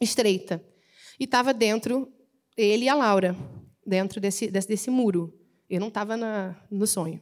estreita. 0.00 0.62
E 1.18 1.24
estava 1.24 1.54
dentro 1.54 2.12
ele 2.56 2.84
e 2.84 2.88
a 2.88 2.94
Laura, 2.94 3.36
dentro 3.86 4.20
desse, 4.20 4.48
desse, 4.48 4.68
desse 4.68 4.90
muro. 4.90 5.32
Eu 5.68 5.80
não 5.80 5.88
estava 5.88 6.16
no 6.70 6.86
sonho. 6.86 7.20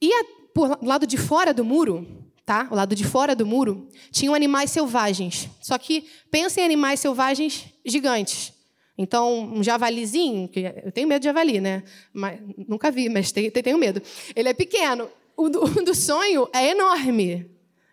E 0.00 0.12
a, 0.12 0.24
por 0.54 0.82
lado 0.82 1.06
de 1.06 1.16
fora 1.16 1.52
do 1.52 1.64
muro, 1.64 2.29
tá? 2.50 2.66
O 2.68 2.74
lado 2.74 2.96
de 2.96 3.04
fora 3.04 3.36
do 3.36 3.46
muro 3.46 3.88
tinham 4.10 4.34
animais 4.34 4.72
selvagens. 4.72 5.48
Só 5.62 5.78
que 5.78 6.08
pensem 6.32 6.62
em 6.62 6.66
animais 6.66 6.98
selvagens 6.98 7.66
gigantes. 7.84 8.52
Então, 8.98 9.44
um 9.54 9.62
javalizinho, 9.62 10.48
que 10.48 10.58
eu 10.84 10.90
tenho 10.90 11.06
medo 11.06 11.20
de 11.20 11.26
javali, 11.26 11.60
né? 11.60 11.84
Mas, 12.12 12.40
nunca 12.66 12.90
vi, 12.90 13.08
mas 13.08 13.30
tenho, 13.30 13.52
tenho 13.52 13.78
medo. 13.78 14.02
Ele 14.34 14.48
é 14.48 14.52
pequeno. 14.52 15.08
O 15.36 15.48
do, 15.48 15.60
do 15.84 15.94
sonho 15.94 16.48
é 16.52 16.70
enorme. 16.70 17.48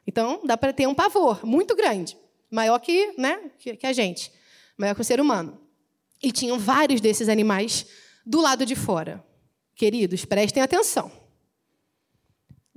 Então, 0.08 0.42
dá 0.44 0.58
para 0.58 0.74
ter 0.74 0.88
um 0.88 0.96
pavor 0.96 1.46
muito 1.46 1.76
grande. 1.76 2.18
Maior 2.50 2.80
que, 2.80 3.14
né, 3.16 3.40
que, 3.60 3.76
que 3.76 3.86
a 3.86 3.94
gente. 3.94 4.32
Maior 4.76 4.96
que 4.96 5.02
o 5.02 5.06
ser 5.06 5.22
humano. 5.22 5.62
E 6.20 6.32
tinham 6.32 6.58
vários 6.58 7.00
desses 7.00 7.30
animais 7.30 7.86
do 8.26 8.42
lado 8.42 8.66
de 8.66 8.74
fora. 8.76 9.24
Queridos, 9.76 10.26
prestem 10.26 10.64
atenção. 10.64 11.12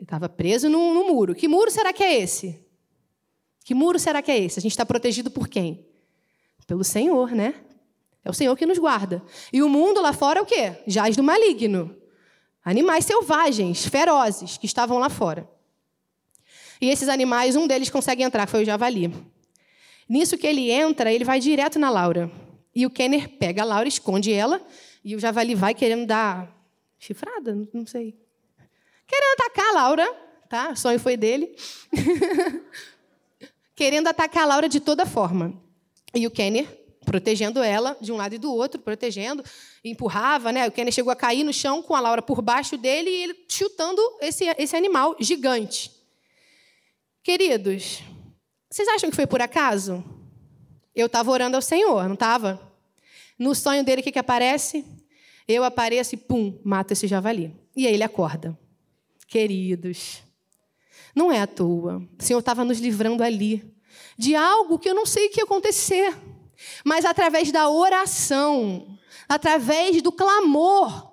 Ele 0.01 0.07
estava 0.07 0.31
preso 0.31 0.71
no, 0.71 1.07
muro. 1.07 1.35
Que 1.35 1.47
muro 1.47 1.71
será 1.71 1.93
que 1.93 2.03
é 2.03 2.19
esse? 2.19 2.59
Que 3.63 3.75
muro 3.75 3.99
será 3.99 4.23
que 4.23 4.31
é 4.31 4.39
esse? 4.39 4.59
A 4.59 4.63
gente 4.63 4.73
está 4.73 4.87
protegido 4.87 5.31
por 5.31 5.47
quem? 5.47 5.87
Pelo 6.67 6.83
Senhor, 6.83 7.33
né? 7.33 7.55
É 8.25 8.31
o 8.31 8.33
Senhor 8.33 8.57
que 8.57 8.65
nos 8.65 8.79
guarda. 8.79 9.23
E 9.53 9.63
o 9.63 9.69
mundo 9.69 10.01
lá 10.01 10.15
fora 10.15 10.39
é 10.39 10.43
o 10.43 10.47
quê? 10.47 10.79
Jaz 10.87 11.17
do 11.17 11.23
maligno. 11.23 11.95
Animais 12.65 13.05
selvagens, 13.05 13.85
ferozes, 13.87 14.57
que 14.57 14.65
estavam 14.65 14.99
lá 14.99 15.11
fora. 15.11 15.47
E 16.81 16.89
esses 16.89 17.11
animais, 17.11 17.55
um 17.55 17.67
deles 17.67 17.91
consegue 17.91 18.23
entrar, 18.23 18.47
foi 18.47 18.63
o 18.63 18.65
javali. 18.65 19.13
Nisso 20.09 20.39
que 20.39 20.47
ele 20.47 20.71
entra, 20.71 21.13
ele 21.13 21.25
vai 21.25 21.41
direto 21.41 21.79
na 21.79 21.91
Laura. 21.91 22.33
E 22.75 22.87
o 22.87 22.91
Kenner 22.91 23.29
pega 23.37 23.61
a 23.61 23.67
Laura, 23.67 23.87
esconde 23.87 24.33
ela, 24.33 24.67
e 25.05 25.15
o 25.15 25.19
javali 25.19 25.55
vai 25.55 25.75
querendo 25.75 26.07
dar 26.07 26.51
chifrada, 26.99 27.69
não 27.75 27.85
sei. 27.85 28.20
Querendo 29.11 29.33
atacar 29.41 29.67
a 29.67 29.73
Laura, 29.73 30.15
tá? 30.49 30.71
O 30.71 30.77
sonho 30.77 31.01
foi 31.01 31.17
dele. 31.17 31.53
querendo 33.75 34.07
atacar 34.07 34.45
a 34.45 34.47
Laura 34.47 34.69
de 34.69 34.79
toda 34.79 35.05
forma. 35.05 35.53
E 36.15 36.29
o 36.29 36.31
Kenner 36.31 36.79
protegendo 37.05 37.61
ela 37.61 37.97
de 38.01 38.13
um 38.13 38.17
lado 38.17 38.35
e 38.37 38.39
do 38.39 38.55
outro, 38.55 38.81
protegendo, 38.81 39.43
empurrava, 39.85 40.53
né? 40.53 40.69
O 40.69 40.71
Kenner 40.71 40.93
chegou 40.93 41.11
a 41.11 41.17
cair 41.17 41.43
no 41.43 41.53
chão 41.53 41.83
com 41.83 41.95
a 41.97 42.01
Laura 42.01 42.23
por 42.23 42.41
baixo 42.41 42.77
dele 42.77 43.11
e 43.11 43.23
ele 43.25 43.45
chutando 43.49 44.01
esse, 44.21 44.45
esse 44.59 44.77
animal 44.77 45.17
gigante. 45.19 45.91
Queridos, 47.21 48.01
vocês 48.71 48.87
acham 48.87 49.11
que 49.11 49.17
foi 49.17 49.27
por 49.27 49.43
acaso? 49.43 50.05
Eu 50.95 51.07
estava 51.07 51.31
orando 51.31 51.57
ao 51.57 51.63
Senhor, 51.63 52.07
não 52.07 52.15
estava? 52.15 52.61
No 53.37 53.55
sonho 53.55 53.83
dele, 53.83 54.03
o 54.03 54.05
que, 54.05 54.13
que 54.13 54.19
aparece? 54.19 54.85
Eu 55.49 55.65
apareço 55.65 56.15
e, 56.15 56.19
pum, 56.19 56.61
mato 56.63 56.93
esse 56.93 57.09
javali. 57.09 57.53
E 57.75 57.87
aí 57.87 57.95
ele 57.95 58.05
acorda. 58.05 58.57
Queridos, 59.31 60.25
não 61.15 61.31
é 61.31 61.41
à 61.41 61.47
toa. 61.47 62.03
O 62.19 62.23
Senhor 62.23 62.41
estava 62.41 62.65
nos 62.65 62.81
livrando 62.81 63.23
ali 63.23 63.63
de 64.19 64.35
algo 64.35 64.77
que 64.77 64.91
eu 64.91 64.95
não 64.95 65.07
sei 65.07 65.29
o 65.29 65.31
que 65.31 65.39
ia 65.39 65.45
acontecer. 65.45 66.13
Mas 66.85 67.05
através 67.05 67.53
da 67.53 67.71
oração, 67.71 68.99
através 69.29 70.03
do 70.03 70.11
clamor, 70.11 71.13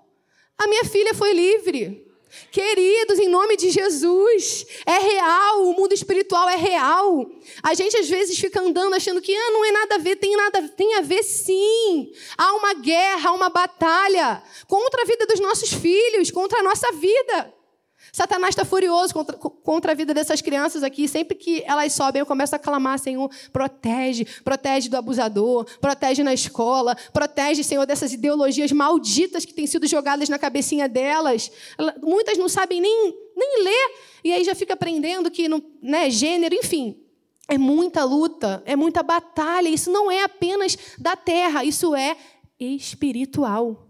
a 0.57 0.65
minha 0.65 0.83
filha 0.83 1.13
foi 1.13 1.31
livre. 1.31 2.07
Queridos, 2.51 3.19
em 3.19 3.29
nome 3.29 3.55
de 3.55 3.69
Jesus, 3.69 4.65
é 4.83 4.97
real, 4.97 5.67
o 5.67 5.73
mundo 5.73 5.93
espiritual 5.93 6.49
é 6.49 6.55
real. 6.55 7.29
A 7.61 7.75
gente 7.75 7.97
às 7.97 8.09
vezes 8.09 8.39
fica 8.39 8.59
andando 8.59 8.95
achando 8.95 9.21
que 9.21 9.31
ah, 9.31 9.51
não 9.51 9.63
é 9.63 9.71
nada 9.71 9.95
a 9.95 9.99
ver, 9.99 10.15
tem 10.15 10.35
nada, 10.35 10.67
tem 10.69 10.95
a 10.95 11.01
ver 11.01 11.21
sim. 11.21 12.11
Há 12.35 12.55
uma 12.55 12.73
guerra, 12.73 13.29
há 13.29 13.33
uma 13.33 13.49
batalha 13.49 14.41
contra 14.67 15.03
a 15.03 15.05
vida 15.05 15.27
dos 15.27 15.39
nossos 15.39 15.71
filhos, 15.71 16.31
contra 16.31 16.61
a 16.61 16.63
nossa 16.63 16.91
vida. 16.93 17.56
Satanás 18.17 18.49
está 18.49 18.65
furioso 18.65 19.13
contra, 19.13 19.37
contra, 19.37 19.91
a 19.91 19.95
vida 19.95 20.11
dessas 20.11 20.41
crianças 20.41 20.81
aqui. 20.81 21.07
Sempre 21.07 21.37
que 21.37 21.61
elas 21.67 21.93
sobem, 21.93 22.19
eu 22.19 22.25
começo 22.25 22.55
a 22.55 22.57
clamar, 22.57 22.97
Senhor, 22.97 23.29
protege, 23.53 24.25
protege 24.43 24.89
do 24.89 24.97
abusador, 24.97 25.67
protege 25.79 26.23
na 26.23 26.33
escola, 26.33 26.97
protege, 27.13 27.63
Senhor, 27.63 27.85
dessas 27.85 28.11
ideologias 28.11 28.71
malditas 28.71 29.45
que 29.45 29.53
têm 29.53 29.67
sido 29.67 29.85
jogadas 29.85 30.29
na 30.29 30.39
cabecinha 30.39 30.89
delas. 30.89 31.51
Muitas 32.01 32.39
não 32.39 32.49
sabem 32.49 32.81
nem, 32.81 33.15
nem 33.35 33.63
ler, 33.63 33.91
e 34.23 34.33
aí 34.33 34.43
já 34.43 34.55
fica 34.55 34.73
aprendendo 34.73 35.29
que, 35.29 35.47
não, 35.47 35.63
né, 35.79 36.09
gênero, 36.09 36.55
enfim. 36.55 36.99
É 37.47 37.55
muita 37.55 38.03
luta, 38.03 38.63
é 38.65 38.75
muita 38.75 39.03
batalha. 39.03 39.69
Isso 39.69 39.91
não 39.91 40.09
é 40.09 40.23
apenas 40.23 40.75
da 40.97 41.15
terra, 41.15 41.63
isso 41.63 41.93
é 41.95 42.17
espiritual. 42.59 43.87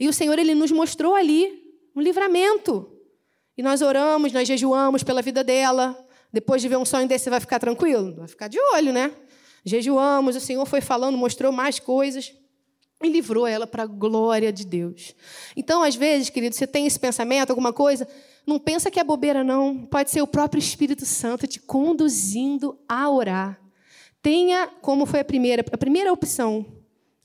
E 0.00 0.08
o 0.08 0.12
Senhor, 0.14 0.38
Ele 0.38 0.54
nos 0.54 0.72
mostrou 0.72 1.14
ali 1.14 1.70
um 1.94 2.00
livramento. 2.00 2.94
E 3.58 3.62
nós 3.62 3.82
oramos, 3.82 4.32
nós 4.32 4.46
jejuamos 4.46 5.02
pela 5.02 5.20
vida 5.20 5.42
dela. 5.42 5.98
Depois 6.32 6.62
de 6.62 6.68
ver 6.68 6.76
um 6.76 6.84
sonho 6.84 7.08
desse, 7.08 7.24
você 7.24 7.30
vai 7.30 7.40
ficar 7.40 7.58
tranquilo? 7.58 8.14
Vai 8.14 8.28
ficar 8.28 8.46
de 8.46 8.56
olho, 8.74 8.92
né? 8.92 9.10
Jejuamos, 9.64 10.36
o 10.36 10.40
Senhor 10.40 10.64
foi 10.64 10.80
falando, 10.80 11.18
mostrou 11.18 11.50
mais 11.50 11.80
coisas 11.80 12.32
e 13.02 13.08
livrou 13.08 13.48
ela 13.48 13.66
para 13.66 13.82
a 13.82 13.86
glória 13.86 14.52
de 14.52 14.64
Deus. 14.64 15.12
Então, 15.56 15.82
às 15.82 15.96
vezes, 15.96 16.30
querido, 16.30 16.54
você 16.54 16.68
tem 16.68 16.86
esse 16.86 17.00
pensamento, 17.00 17.50
alguma 17.50 17.72
coisa, 17.72 18.06
não 18.46 18.60
pensa 18.60 18.92
que 18.92 19.00
é 19.00 19.04
bobeira, 19.04 19.42
não. 19.42 19.86
Pode 19.86 20.12
ser 20.12 20.22
o 20.22 20.26
próprio 20.26 20.60
Espírito 20.60 21.04
Santo 21.04 21.48
te 21.48 21.58
conduzindo 21.58 22.78
a 22.88 23.10
orar. 23.10 23.60
Tenha, 24.22 24.68
como 24.80 25.04
foi 25.04 25.18
a 25.18 25.24
primeira, 25.24 25.64
a 25.72 25.78
primeira 25.78 26.12
opção, 26.12 26.64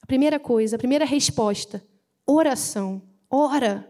a 0.01 0.07
primeira 0.07 0.39
coisa, 0.39 0.77
a 0.77 0.79
primeira 0.79 1.05
resposta, 1.05 1.85
oração. 2.25 3.03
Ora. 3.29 3.87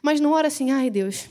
Mas 0.00 0.20
não 0.20 0.30
ora 0.32 0.46
assim, 0.48 0.70
ai 0.70 0.90
Deus, 0.90 1.28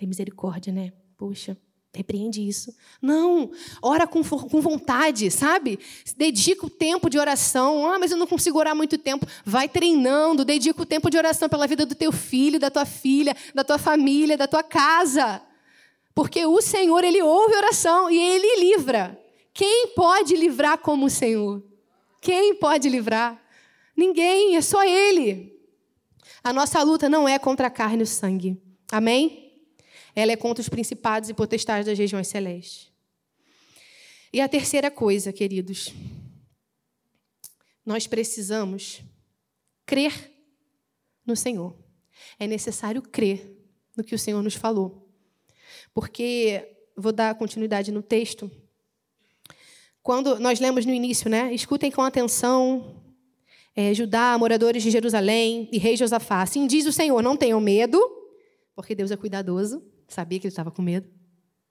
tem 0.00 0.08
misericórdia, 0.08 0.72
né? 0.72 0.94
Poxa, 1.14 1.54
repreende 1.94 2.40
isso. 2.40 2.74
Não, 3.02 3.50
ora 3.82 4.06
com, 4.06 4.24
com 4.24 4.60
vontade, 4.62 5.30
sabe? 5.30 5.78
Dedica 6.16 6.64
o 6.64 6.70
tempo 6.70 7.10
de 7.10 7.18
oração. 7.18 7.86
Ah, 7.86 7.98
mas 7.98 8.10
eu 8.10 8.16
não 8.16 8.26
consigo 8.26 8.58
orar 8.58 8.74
muito 8.74 8.96
tempo. 8.96 9.26
Vai 9.44 9.68
treinando, 9.68 10.42
dedica 10.42 10.80
o 10.80 10.86
tempo 10.86 11.10
de 11.10 11.18
oração 11.18 11.50
pela 11.50 11.66
vida 11.66 11.84
do 11.84 11.94
teu 11.94 12.10
filho, 12.10 12.58
da 12.58 12.70
tua 12.70 12.86
filha, 12.86 13.36
da 13.54 13.62
tua 13.62 13.76
família, 13.76 14.38
da 14.38 14.48
tua 14.48 14.62
casa. 14.62 15.42
Porque 16.14 16.46
o 16.46 16.62
Senhor, 16.62 17.04
Ele 17.04 17.20
ouve 17.20 17.54
oração 17.54 18.10
e 18.10 18.16
Ele 18.18 18.58
livra. 18.58 19.20
Quem 19.52 19.88
pode 19.88 20.34
livrar 20.34 20.78
como 20.78 21.04
o 21.06 21.10
Senhor? 21.10 21.62
Quem 22.22 22.54
pode 22.54 22.88
livrar? 22.88 23.38
Ninguém, 23.94 24.56
é 24.56 24.62
só 24.62 24.82
Ele. 24.82 25.60
A 26.42 26.54
nossa 26.54 26.82
luta 26.82 27.06
não 27.06 27.28
é 27.28 27.38
contra 27.38 27.66
a 27.66 27.70
carne 27.70 28.00
e 28.00 28.04
o 28.04 28.06
sangue. 28.06 28.58
Amém? 28.90 29.49
Ela 30.14 30.32
é 30.32 30.36
contra 30.36 30.60
os 30.60 30.68
principados 30.68 31.28
e 31.28 31.34
potestades 31.34 31.86
das 31.86 31.98
regiões 31.98 32.28
celestes. 32.28 32.90
E 34.32 34.40
a 34.40 34.48
terceira 34.48 34.90
coisa, 34.90 35.32
queridos, 35.32 35.92
nós 37.84 38.06
precisamos 38.06 39.02
crer 39.84 40.30
no 41.26 41.34
Senhor. 41.34 41.74
É 42.38 42.46
necessário 42.46 43.02
crer 43.02 43.56
no 43.96 44.04
que 44.04 44.14
o 44.14 44.18
Senhor 44.18 44.42
nos 44.42 44.54
falou. 44.54 45.08
Porque, 45.92 46.76
vou 46.96 47.12
dar 47.12 47.34
continuidade 47.34 47.90
no 47.90 48.02
texto. 48.02 48.50
Quando 50.02 50.38
nós 50.38 50.60
lemos 50.60 50.86
no 50.86 50.94
início, 50.94 51.28
né? 51.28 51.52
Escutem 51.52 51.90
com 51.90 52.02
atenção, 52.02 53.02
é, 53.74 53.92
Judá, 53.92 54.36
moradores 54.38 54.82
de 54.82 54.90
Jerusalém 54.90 55.68
e 55.72 55.78
rei 55.78 55.96
Josafá. 55.96 56.42
Assim 56.42 56.66
diz 56.66 56.86
o 56.86 56.92
Senhor: 56.92 57.20
não 57.22 57.36
tenham 57.36 57.60
medo, 57.60 58.00
porque 58.74 58.94
Deus 58.94 59.10
é 59.10 59.16
cuidadoso. 59.16 59.82
Sabia 60.10 60.40
que 60.40 60.46
ele 60.46 60.52
estava 60.52 60.70
com 60.70 60.82
medo? 60.82 61.08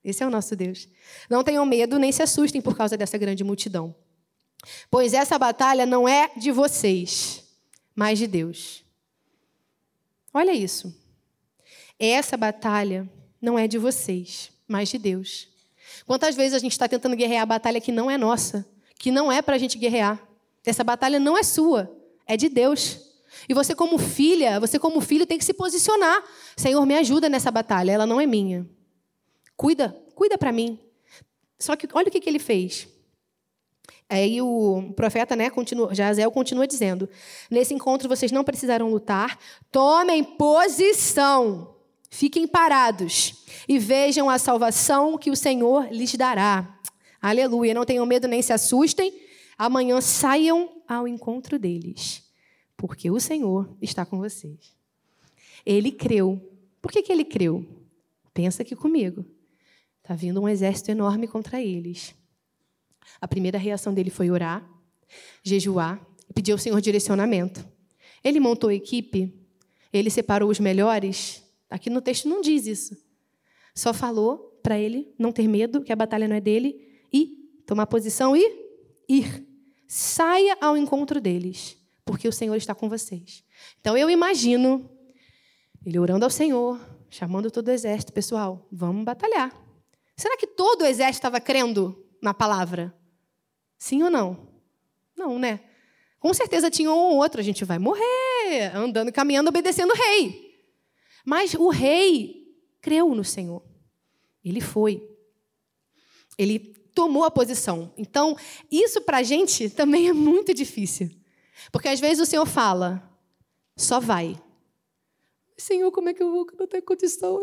Esse 0.02 0.22
é 0.22 0.26
o 0.26 0.30
nosso 0.30 0.56
Deus. 0.56 0.88
Não 1.28 1.44
tenham 1.44 1.64
medo 1.66 1.98
nem 1.98 2.10
se 2.10 2.22
assustem 2.22 2.60
por 2.60 2.74
causa 2.74 2.96
dessa 2.96 3.18
grande 3.18 3.44
multidão. 3.44 3.94
Pois 4.90 5.12
essa 5.12 5.38
batalha 5.38 5.84
não 5.84 6.08
é 6.08 6.30
de 6.36 6.50
vocês, 6.50 7.44
mas 7.94 8.18
de 8.18 8.26
Deus. 8.26 8.82
Olha 10.32 10.52
isso. 10.52 10.94
Essa 11.98 12.36
batalha 12.36 13.08
não 13.40 13.58
é 13.58 13.68
de 13.68 13.76
vocês, 13.76 14.50
mas 14.66 14.88
de 14.88 14.96
Deus. 14.96 15.48
Quantas 16.06 16.34
vezes 16.34 16.54
a 16.54 16.58
gente 16.58 16.72
está 16.72 16.88
tentando 16.88 17.14
guerrear 17.14 17.42
a 17.42 17.46
batalha 17.46 17.80
que 17.80 17.92
não 17.92 18.10
é 18.10 18.16
nossa, 18.16 18.66
que 18.98 19.10
não 19.10 19.30
é 19.30 19.42
para 19.42 19.56
a 19.56 19.58
gente 19.58 19.76
guerrear. 19.76 20.20
Essa 20.64 20.82
batalha 20.82 21.20
não 21.20 21.36
é 21.36 21.42
sua, 21.42 21.94
é 22.26 22.38
de 22.38 22.48
Deus. 22.48 23.09
E 23.48 23.54
você, 23.54 23.74
como 23.74 23.98
filha, 23.98 24.58
você, 24.60 24.78
como 24.78 25.00
filho, 25.00 25.26
tem 25.26 25.38
que 25.38 25.44
se 25.44 25.54
posicionar. 25.54 26.22
Senhor, 26.56 26.84
me 26.86 26.96
ajuda 26.96 27.28
nessa 27.28 27.50
batalha, 27.50 27.92
ela 27.92 28.06
não 28.06 28.20
é 28.20 28.26
minha. 28.26 28.68
Cuida, 29.56 29.96
cuida 30.14 30.38
para 30.38 30.52
mim. 30.52 30.78
Só 31.58 31.76
que 31.76 31.88
olha 31.92 32.08
o 32.08 32.10
que, 32.10 32.20
que 32.20 32.28
ele 32.28 32.38
fez. 32.38 32.88
Aí 34.08 34.42
o 34.42 34.92
profeta, 34.96 35.36
né, 35.36 35.50
continua, 35.50 35.94
Jazel 35.94 36.30
continua 36.32 36.66
dizendo: 36.66 37.08
Nesse 37.48 37.72
encontro 37.72 38.08
vocês 38.08 38.32
não 38.32 38.42
precisarão 38.42 38.90
lutar, 38.90 39.38
tomem 39.70 40.24
posição, 40.24 41.76
fiquem 42.10 42.48
parados 42.48 43.44
e 43.68 43.78
vejam 43.78 44.28
a 44.28 44.36
salvação 44.36 45.16
que 45.16 45.30
o 45.30 45.36
Senhor 45.36 45.88
lhes 45.92 46.14
dará. 46.16 46.76
Aleluia. 47.22 47.74
Não 47.74 47.84
tenham 47.84 48.04
medo 48.06 48.26
nem 48.26 48.42
se 48.42 48.52
assustem. 48.52 49.12
Amanhã 49.56 50.00
saiam 50.00 50.70
ao 50.88 51.06
encontro 51.06 51.58
deles, 51.58 52.22
porque 52.80 53.10
o 53.10 53.20
Senhor 53.20 53.76
está 53.78 54.06
com 54.06 54.16
vocês. 54.16 54.74
Ele 55.66 55.92
creu. 55.92 56.40
Por 56.80 56.90
que, 56.90 57.02
que 57.02 57.12
ele 57.12 57.26
creu? 57.26 57.62
Pensa 58.32 58.62
aqui 58.62 58.74
comigo. 58.74 59.22
Está 59.98 60.14
vindo 60.14 60.40
um 60.40 60.48
exército 60.48 60.90
enorme 60.90 61.28
contra 61.28 61.60
eles. 61.60 62.14
A 63.20 63.28
primeira 63.28 63.58
reação 63.58 63.92
dele 63.92 64.08
foi 64.08 64.30
orar, 64.30 64.66
jejuar 65.42 66.02
e 66.26 66.32
pedir 66.32 66.52
ao 66.52 66.58
Senhor 66.58 66.80
direcionamento. 66.80 67.68
Ele 68.24 68.40
montou 68.40 68.70
a 68.70 68.74
equipe, 68.74 69.30
ele 69.92 70.08
separou 70.08 70.48
os 70.48 70.58
melhores. 70.58 71.44
Aqui 71.68 71.90
no 71.90 72.00
texto 72.00 72.30
não 72.30 72.40
diz 72.40 72.66
isso. 72.66 72.96
Só 73.74 73.92
falou 73.92 74.58
para 74.62 74.78
ele 74.78 75.14
não 75.18 75.32
ter 75.32 75.46
medo, 75.46 75.82
que 75.82 75.92
a 75.92 75.96
batalha 75.96 76.26
não 76.26 76.36
é 76.36 76.40
dele, 76.40 76.80
e 77.12 77.62
tomar 77.66 77.84
posição 77.84 78.34
e 78.34 78.42
ir. 79.06 79.46
Saia 79.86 80.56
ao 80.62 80.78
encontro 80.78 81.20
deles, 81.20 81.76
porque 82.10 82.26
o 82.26 82.32
Senhor 82.32 82.56
está 82.56 82.74
com 82.74 82.88
vocês. 82.88 83.44
Então 83.80 83.96
eu 83.96 84.10
imagino 84.10 84.90
ele 85.86 85.96
orando 85.96 86.24
ao 86.24 86.30
Senhor, 86.30 86.76
chamando 87.08 87.52
todo 87.52 87.68
o 87.68 87.70
exército, 87.70 88.12
pessoal, 88.12 88.66
vamos 88.70 89.04
batalhar. 89.04 89.56
Será 90.16 90.36
que 90.36 90.48
todo 90.48 90.82
o 90.82 90.86
exército 90.86 91.18
estava 91.18 91.40
crendo 91.40 92.04
na 92.20 92.34
palavra? 92.34 92.92
Sim 93.78 94.02
ou 94.02 94.10
não? 94.10 94.48
Não, 95.16 95.38
né? 95.38 95.60
Com 96.18 96.34
certeza 96.34 96.68
tinha 96.68 96.90
um 96.90 96.94
ou 96.94 97.16
outro, 97.18 97.40
a 97.40 97.44
gente 97.44 97.64
vai 97.64 97.78
morrer, 97.78 98.74
andando, 98.74 99.12
caminhando, 99.12 99.48
obedecendo 99.48 99.92
o 99.92 99.96
rei. 99.96 100.60
Mas 101.24 101.54
o 101.54 101.68
rei 101.68 102.44
creu 102.80 103.14
no 103.14 103.22
Senhor. 103.22 103.62
Ele 104.44 104.60
foi. 104.60 105.00
Ele 106.36 106.58
tomou 106.92 107.22
a 107.22 107.30
posição. 107.30 107.94
Então, 107.96 108.36
isso 108.68 109.00
para 109.00 109.18
a 109.18 109.22
gente 109.22 109.70
também 109.70 110.08
é 110.08 110.12
muito 110.12 110.52
difícil. 110.52 111.19
Porque 111.70 111.88
às 111.88 112.00
vezes 112.00 112.20
o 112.20 112.26
Senhor 112.26 112.46
fala, 112.46 113.02
só 113.76 114.00
vai. 114.00 114.40
Senhor, 115.56 115.90
como 115.90 116.08
é 116.08 116.14
que 116.14 116.22
eu 116.22 116.30
vou? 116.30 116.46
Não 116.58 116.66
tenho 116.66 116.82
condição. 116.82 117.42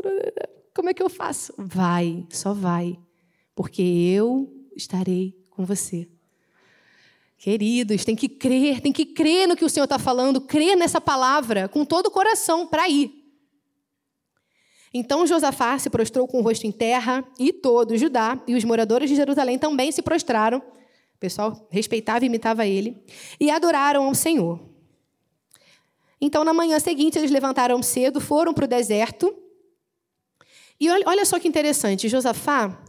Como 0.73 0.89
é 0.89 0.93
que 0.93 1.03
eu 1.03 1.09
faço? 1.09 1.53
Vai, 1.57 2.25
só 2.29 2.53
vai. 2.53 2.97
Porque 3.55 3.81
eu 3.81 4.51
estarei 4.75 5.35
com 5.49 5.65
você. 5.65 6.07
Queridos, 7.37 8.03
tem 8.03 8.15
que 8.15 8.27
crer, 8.27 8.81
tem 8.81 8.91
que 8.91 9.05
crer 9.05 9.47
no 9.47 9.55
que 9.55 9.63
o 9.63 9.69
Senhor 9.69 9.83
está 9.83 9.99
falando, 9.99 10.41
crer 10.41 10.75
nessa 10.75 10.99
palavra 10.99 11.67
com 11.67 11.85
todo 11.85 12.07
o 12.07 12.11
coração 12.11 12.65
para 12.65 12.89
ir. 12.89 13.11
Então 14.93 15.27
Josafá 15.27 15.77
se 15.77 15.89
prostrou 15.89 16.27
com 16.27 16.39
o 16.39 16.41
rosto 16.41 16.65
em 16.65 16.71
terra, 16.71 17.23
e 17.37 17.53
todo 17.53 17.97
Judá 17.97 18.41
e 18.47 18.55
os 18.55 18.63
moradores 18.63 19.09
de 19.09 19.15
Jerusalém 19.15 19.59
também 19.59 19.91
se 19.91 20.01
prostraram. 20.01 20.61
O 21.17 21.19
pessoal 21.19 21.67
respeitava 21.71 22.23
e 22.23 22.27
imitava 22.27 22.67
ele, 22.67 22.95
e 23.39 23.49
adoraram 23.49 24.05
ao 24.05 24.13
Senhor. 24.13 24.59
Então, 26.21 26.43
na 26.43 26.53
manhã 26.53 26.79
seguinte, 26.79 27.17
eles 27.17 27.31
levantaram 27.31 27.81
cedo, 27.81 28.21
foram 28.21 28.53
para 28.53 28.65
o 28.65 28.67
deserto. 28.67 29.35
E 30.79 30.87
olha 30.91 31.25
só 31.25 31.39
que 31.39 31.47
interessante: 31.47 32.07
Josafá 32.07 32.83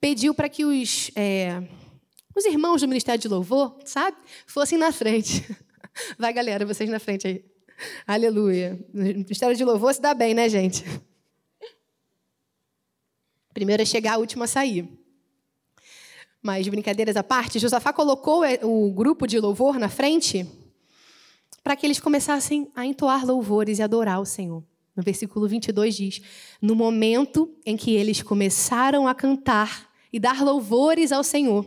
pediu 0.00 0.32
para 0.32 0.48
que 0.48 0.64
os, 0.64 1.10
é, 1.16 1.64
os 2.32 2.44
irmãos 2.44 2.80
do 2.80 2.86
Ministério 2.86 3.20
de 3.20 3.26
Louvor, 3.26 3.76
sabe, 3.84 4.16
fossem 4.46 4.78
na 4.78 4.92
frente. 4.92 5.44
Vai, 6.16 6.32
galera, 6.32 6.64
vocês 6.64 6.88
na 6.88 7.00
frente 7.00 7.26
aí. 7.26 7.44
Aleluia. 8.06 8.78
O 8.94 8.98
Ministério 8.98 9.56
de 9.56 9.64
Louvor 9.64 9.92
se 9.92 10.00
dá 10.00 10.14
bem, 10.14 10.32
né, 10.32 10.48
gente? 10.48 10.84
Primeiro 13.52 13.82
é 13.82 13.84
chegar, 13.84 14.14
a 14.14 14.18
última 14.18 14.44
a 14.44 14.48
sair. 14.48 14.88
Mas, 16.44 16.68
brincadeiras 16.68 17.16
à 17.16 17.22
parte, 17.22 17.58
Josafá 17.58 17.90
colocou 17.90 18.44
é, 18.44 18.60
o 18.62 18.92
grupo 18.92 19.26
de 19.26 19.40
louvor 19.40 19.78
na 19.78 19.88
frente 19.88 20.46
para 21.62 21.74
que 21.74 21.86
eles 21.86 21.98
começassem 21.98 22.70
a 22.76 22.84
entoar 22.84 23.24
louvores 23.24 23.78
e 23.78 23.82
adorar 23.82 24.20
o 24.20 24.26
Senhor. 24.26 24.62
No 24.94 25.02
versículo 25.02 25.48
22 25.48 25.96
diz: 25.96 26.20
No 26.60 26.74
momento 26.74 27.48
em 27.64 27.78
que 27.78 27.94
eles 27.94 28.20
começaram 28.20 29.08
a 29.08 29.14
cantar 29.14 29.88
e 30.12 30.20
dar 30.20 30.44
louvores 30.44 31.12
ao 31.12 31.24
Senhor, 31.24 31.66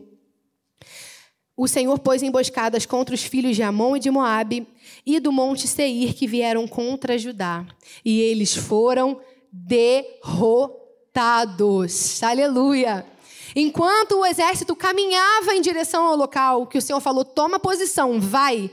o 1.55 1.67
Senhor 1.67 1.97
pôs 1.97 2.21
emboscadas 2.21 2.85
contra 2.85 3.15
os 3.15 3.23
filhos 3.23 3.55
de 3.55 3.63
Amon 3.63 3.97
e 3.97 3.99
de 3.99 4.11
Moabe 4.11 4.67
e 5.03 5.19
do 5.19 5.31
monte 5.31 5.67
Seir 5.67 6.13
que 6.13 6.27
vieram 6.27 6.67
contra 6.67 7.17
Judá, 7.17 7.65
e 8.05 8.21
eles 8.21 8.55
foram 8.55 9.19
derrotados. 9.51 12.21
Aleluia. 12.21 13.16
Enquanto 13.55 14.19
o 14.19 14.25
exército 14.25 14.75
caminhava 14.75 15.55
em 15.55 15.61
direção 15.61 16.05
ao 16.05 16.15
local 16.15 16.67
que 16.67 16.77
o 16.77 16.81
Senhor 16.81 16.99
falou, 16.99 17.23
toma 17.23 17.59
posição, 17.59 18.19
vai, 18.19 18.69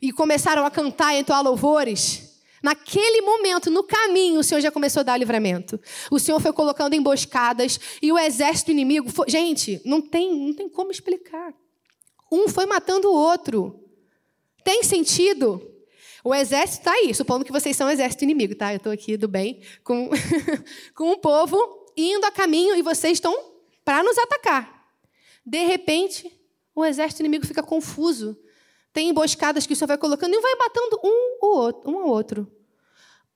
e 0.00 0.12
começaram 0.12 0.64
a 0.64 0.70
cantar 0.70 1.14
e 1.14 1.20
entoar 1.20 1.42
louvores, 1.42 2.40
naquele 2.62 3.20
momento, 3.22 3.70
no 3.70 3.82
caminho, 3.82 4.40
o 4.40 4.44
Senhor 4.44 4.60
já 4.60 4.70
começou 4.70 5.00
a 5.00 5.04
dar 5.04 5.16
livramento. 5.16 5.80
O 6.10 6.18
Senhor 6.18 6.40
foi 6.40 6.52
colocando 6.52 6.94
emboscadas 6.94 7.78
e 8.00 8.10
o 8.12 8.18
exército 8.18 8.70
inimigo. 8.70 9.10
Foi... 9.10 9.28
Gente, 9.28 9.80
não 9.84 10.00
tem, 10.00 10.34
não 10.34 10.54
tem 10.54 10.68
como 10.68 10.90
explicar. 10.90 11.54
Um 12.30 12.48
foi 12.48 12.66
matando 12.66 13.08
o 13.10 13.14
outro. 13.14 13.80
Tem 14.64 14.82
sentido? 14.82 15.70
O 16.24 16.34
exército 16.34 16.80
está 16.80 16.92
aí, 16.92 17.14
supondo 17.14 17.44
que 17.44 17.52
vocês 17.52 17.76
são 17.76 17.90
exército 17.90 18.24
inimigo, 18.24 18.54
tá? 18.54 18.72
Eu 18.72 18.78
estou 18.78 18.90
aqui 18.90 19.16
do 19.16 19.28
bem 19.28 19.60
com, 19.82 20.08
com 20.96 21.12
o 21.12 21.18
povo 21.18 21.84
indo 21.94 22.24
a 22.24 22.30
caminho 22.30 22.74
e 22.74 22.82
vocês 22.82 23.18
estão 23.18 23.53
para 23.84 24.02
nos 24.02 24.16
atacar. 24.18 24.88
De 25.44 25.64
repente, 25.64 26.32
o 26.74 26.84
exército 26.84 27.22
inimigo 27.22 27.46
fica 27.46 27.62
confuso. 27.62 28.36
Tem 28.92 29.08
emboscadas 29.08 29.66
que 29.66 29.72
o 29.72 29.76
Senhor 29.76 29.88
vai 29.88 29.98
colocando 29.98 30.34
e 30.34 30.40
vai 30.40 30.54
matando 30.54 31.00
um, 31.04 31.38
ou 31.42 31.56
outro, 31.58 31.90
um 31.90 31.98
ao 31.98 32.08
outro. 32.08 32.52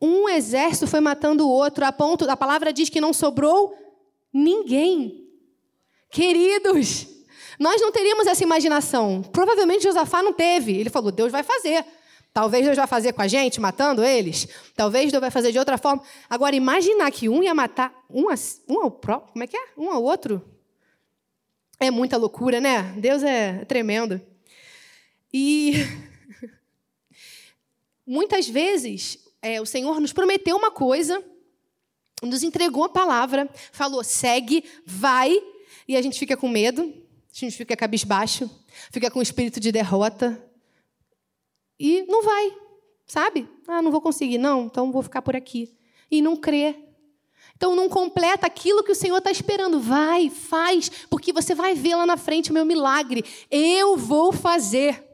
Um 0.00 0.28
exército 0.28 0.86
foi 0.86 1.00
matando 1.00 1.46
o 1.46 1.50
outro, 1.50 1.84
a 1.84 1.92
ponto, 1.92 2.28
a 2.30 2.36
palavra 2.36 2.72
diz 2.72 2.88
que 2.88 3.00
não 3.00 3.12
sobrou 3.12 3.76
ninguém. 4.32 5.28
Queridos, 6.10 7.08
nós 7.58 7.80
não 7.80 7.90
teríamos 7.90 8.26
essa 8.26 8.44
imaginação. 8.44 9.22
Provavelmente 9.32 9.82
Josafá 9.82 10.22
não 10.22 10.32
teve. 10.32 10.76
Ele 10.76 10.90
falou: 10.90 11.10
Deus 11.10 11.32
vai 11.32 11.42
fazer. 11.42 11.84
Talvez 12.32 12.64
Deus 12.64 12.76
vai 12.76 12.86
fazer 12.86 13.12
com 13.12 13.22
a 13.22 13.28
gente, 13.28 13.60
matando 13.60 14.04
eles. 14.04 14.46
Talvez 14.76 15.10
Deus 15.10 15.20
vai 15.20 15.30
fazer 15.30 15.50
de 15.50 15.58
outra 15.58 15.76
forma. 15.76 16.02
Agora, 16.28 16.54
imaginar 16.54 17.10
que 17.10 17.28
um 17.28 17.42
ia 17.42 17.54
matar 17.54 17.92
um, 18.08 18.28
a, 18.28 18.34
um 18.68 18.80
ao 18.80 18.90
próprio, 18.90 19.32
como 19.32 19.44
é 19.44 19.46
que 19.46 19.56
é? 19.56 19.68
Um 19.76 19.90
ao 19.90 20.02
outro. 20.02 20.42
É 21.80 21.90
muita 21.90 22.16
loucura, 22.16 22.60
né? 22.60 22.94
Deus 22.96 23.22
é 23.22 23.64
tremendo. 23.64 24.20
E 25.32 25.74
muitas 28.06 28.48
vezes 28.48 29.18
é, 29.42 29.60
o 29.60 29.66
Senhor 29.66 30.00
nos 30.00 30.12
prometeu 30.12 30.56
uma 30.56 30.70
coisa, 30.70 31.22
nos 32.22 32.42
entregou 32.42 32.84
a 32.84 32.88
palavra, 32.88 33.48
falou: 33.72 34.02
segue, 34.02 34.64
vai, 34.84 35.36
e 35.86 35.96
a 35.96 36.02
gente 36.02 36.18
fica 36.18 36.36
com 36.36 36.48
medo, 36.48 36.82
a 36.82 37.38
gente 37.38 37.56
fica 37.56 37.76
cabisbaixo, 37.76 38.50
fica 38.90 39.10
com 39.10 39.18
o 39.18 39.22
espírito 39.22 39.60
de 39.60 39.70
derrota, 39.70 40.42
e 41.78 42.04
não 42.08 42.22
vai, 42.22 42.52
sabe? 43.06 43.48
Ah, 43.66 43.80
não 43.80 43.90
vou 43.90 44.00
conseguir, 44.00 44.38
não, 44.38 44.64
então 44.64 44.90
vou 44.90 45.02
ficar 45.02 45.22
por 45.22 45.36
aqui. 45.36 45.76
E 46.10 46.20
não 46.20 46.36
crê. 46.36 46.74
Então 47.56 47.74
não 47.74 47.88
completa 47.88 48.46
aquilo 48.46 48.84
que 48.84 48.92
o 48.92 48.94
Senhor 48.94 49.18
está 49.18 49.30
esperando. 49.30 49.80
Vai, 49.80 50.30
faz, 50.30 50.88
porque 51.10 51.32
você 51.32 51.54
vai 51.54 51.74
ver 51.74 51.96
lá 51.96 52.06
na 52.06 52.16
frente 52.16 52.50
o 52.50 52.54
meu 52.54 52.64
milagre. 52.64 53.24
Eu 53.50 53.96
vou 53.96 54.32
fazer. 54.32 55.04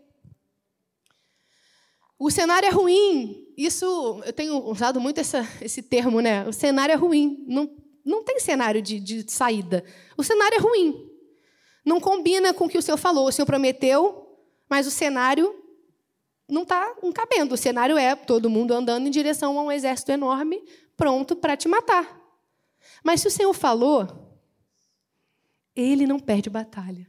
O 2.19 2.31
cenário 2.31 2.67
é 2.67 2.71
ruim. 2.71 3.49
Isso, 3.57 4.23
eu 4.25 4.33
tenho 4.33 4.59
usado 4.69 5.01
muito 5.01 5.19
essa, 5.19 5.47
esse 5.61 5.83
termo, 5.83 6.21
né? 6.21 6.47
O 6.47 6.53
cenário 6.53 6.93
é 6.93 6.97
ruim. 6.97 7.45
Não, 7.49 7.71
não 8.05 8.23
tem 8.23 8.39
cenário 8.39 8.83
de, 8.83 9.01
de 9.01 9.31
saída. 9.31 9.85
O 10.17 10.23
cenário 10.23 10.57
é 10.57 10.61
ruim. 10.61 11.11
Não 11.85 11.99
combina 12.01 12.53
com 12.53 12.67
o 12.67 12.69
que 12.69 12.79
o 12.79 12.83
Senhor 12.83 12.99
falou. 12.99 13.27
O 13.27 13.33
Senhor 13.33 13.47
prometeu, 13.47 14.39
mas 14.69 14.87
o 14.87 14.91
cenário 14.91 15.64
não 16.49 16.63
está 16.63 16.95
cabendo. 17.15 17.55
O 17.55 17.59
cenário 17.59 17.97
é 17.97 18.15
todo 18.15 18.51
mundo 18.51 18.73
andando 18.73 19.07
em 19.07 19.11
direção 19.11 19.59
a 19.59 19.63
um 19.63 19.73
exército 19.73 20.13
enorme, 20.13 20.63
pronto 20.97 21.35
para 21.37 21.57
te 21.57 21.69
matar. 21.69 22.21
Mas 23.03 23.21
se 23.21 23.29
o 23.29 23.31
Senhor 23.31 23.53
falou, 23.53 24.09
ele 25.75 26.07
não 26.07 26.19
perde 26.19 26.49
batalha. 26.49 27.07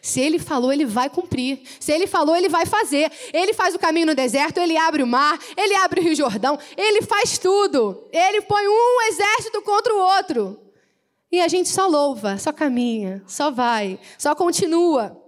Se 0.00 0.20
ele 0.20 0.38
falou, 0.38 0.72
ele 0.72 0.84
vai 0.84 1.10
cumprir. 1.10 1.62
Se 1.80 1.92
ele 1.92 2.06
falou, 2.06 2.36
ele 2.36 2.48
vai 2.48 2.66
fazer. 2.66 3.10
Ele 3.32 3.52
faz 3.52 3.74
o 3.74 3.78
caminho 3.78 4.06
no 4.06 4.14
deserto, 4.14 4.58
ele 4.58 4.76
abre 4.76 5.02
o 5.02 5.06
mar, 5.06 5.38
ele 5.56 5.74
abre 5.76 6.00
o 6.00 6.02
Rio 6.02 6.14
Jordão, 6.14 6.58
ele 6.76 7.02
faz 7.02 7.38
tudo. 7.38 8.08
Ele 8.12 8.42
põe 8.42 8.66
um 8.66 9.02
exército 9.08 9.60
contra 9.62 9.94
o 9.94 9.98
outro. 9.98 10.60
E 11.30 11.40
a 11.40 11.48
gente 11.48 11.68
só 11.68 11.86
louva, 11.86 12.36
só 12.38 12.52
caminha, 12.52 13.22
só 13.26 13.50
vai, 13.50 13.98
só 14.18 14.34
continua. 14.34 15.21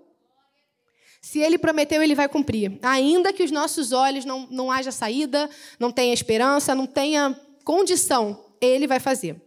Se 1.24 1.38
ele 1.38 1.56
prometeu, 1.56 2.02
ele 2.02 2.14
vai 2.14 2.28
cumprir. 2.28 2.78
Ainda 2.82 3.32
que 3.32 3.42
os 3.42 3.50
nossos 3.50 3.92
olhos 3.92 4.26
não, 4.26 4.46
não 4.50 4.70
haja 4.70 4.92
saída, 4.92 5.48
não 5.80 5.90
tenha 5.90 6.12
esperança, 6.12 6.74
não 6.74 6.87
tenha 6.87 7.34
condição, 7.64 8.44
ele 8.60 8.87
vai 8.87 9.00
fazer. 9.00 9.40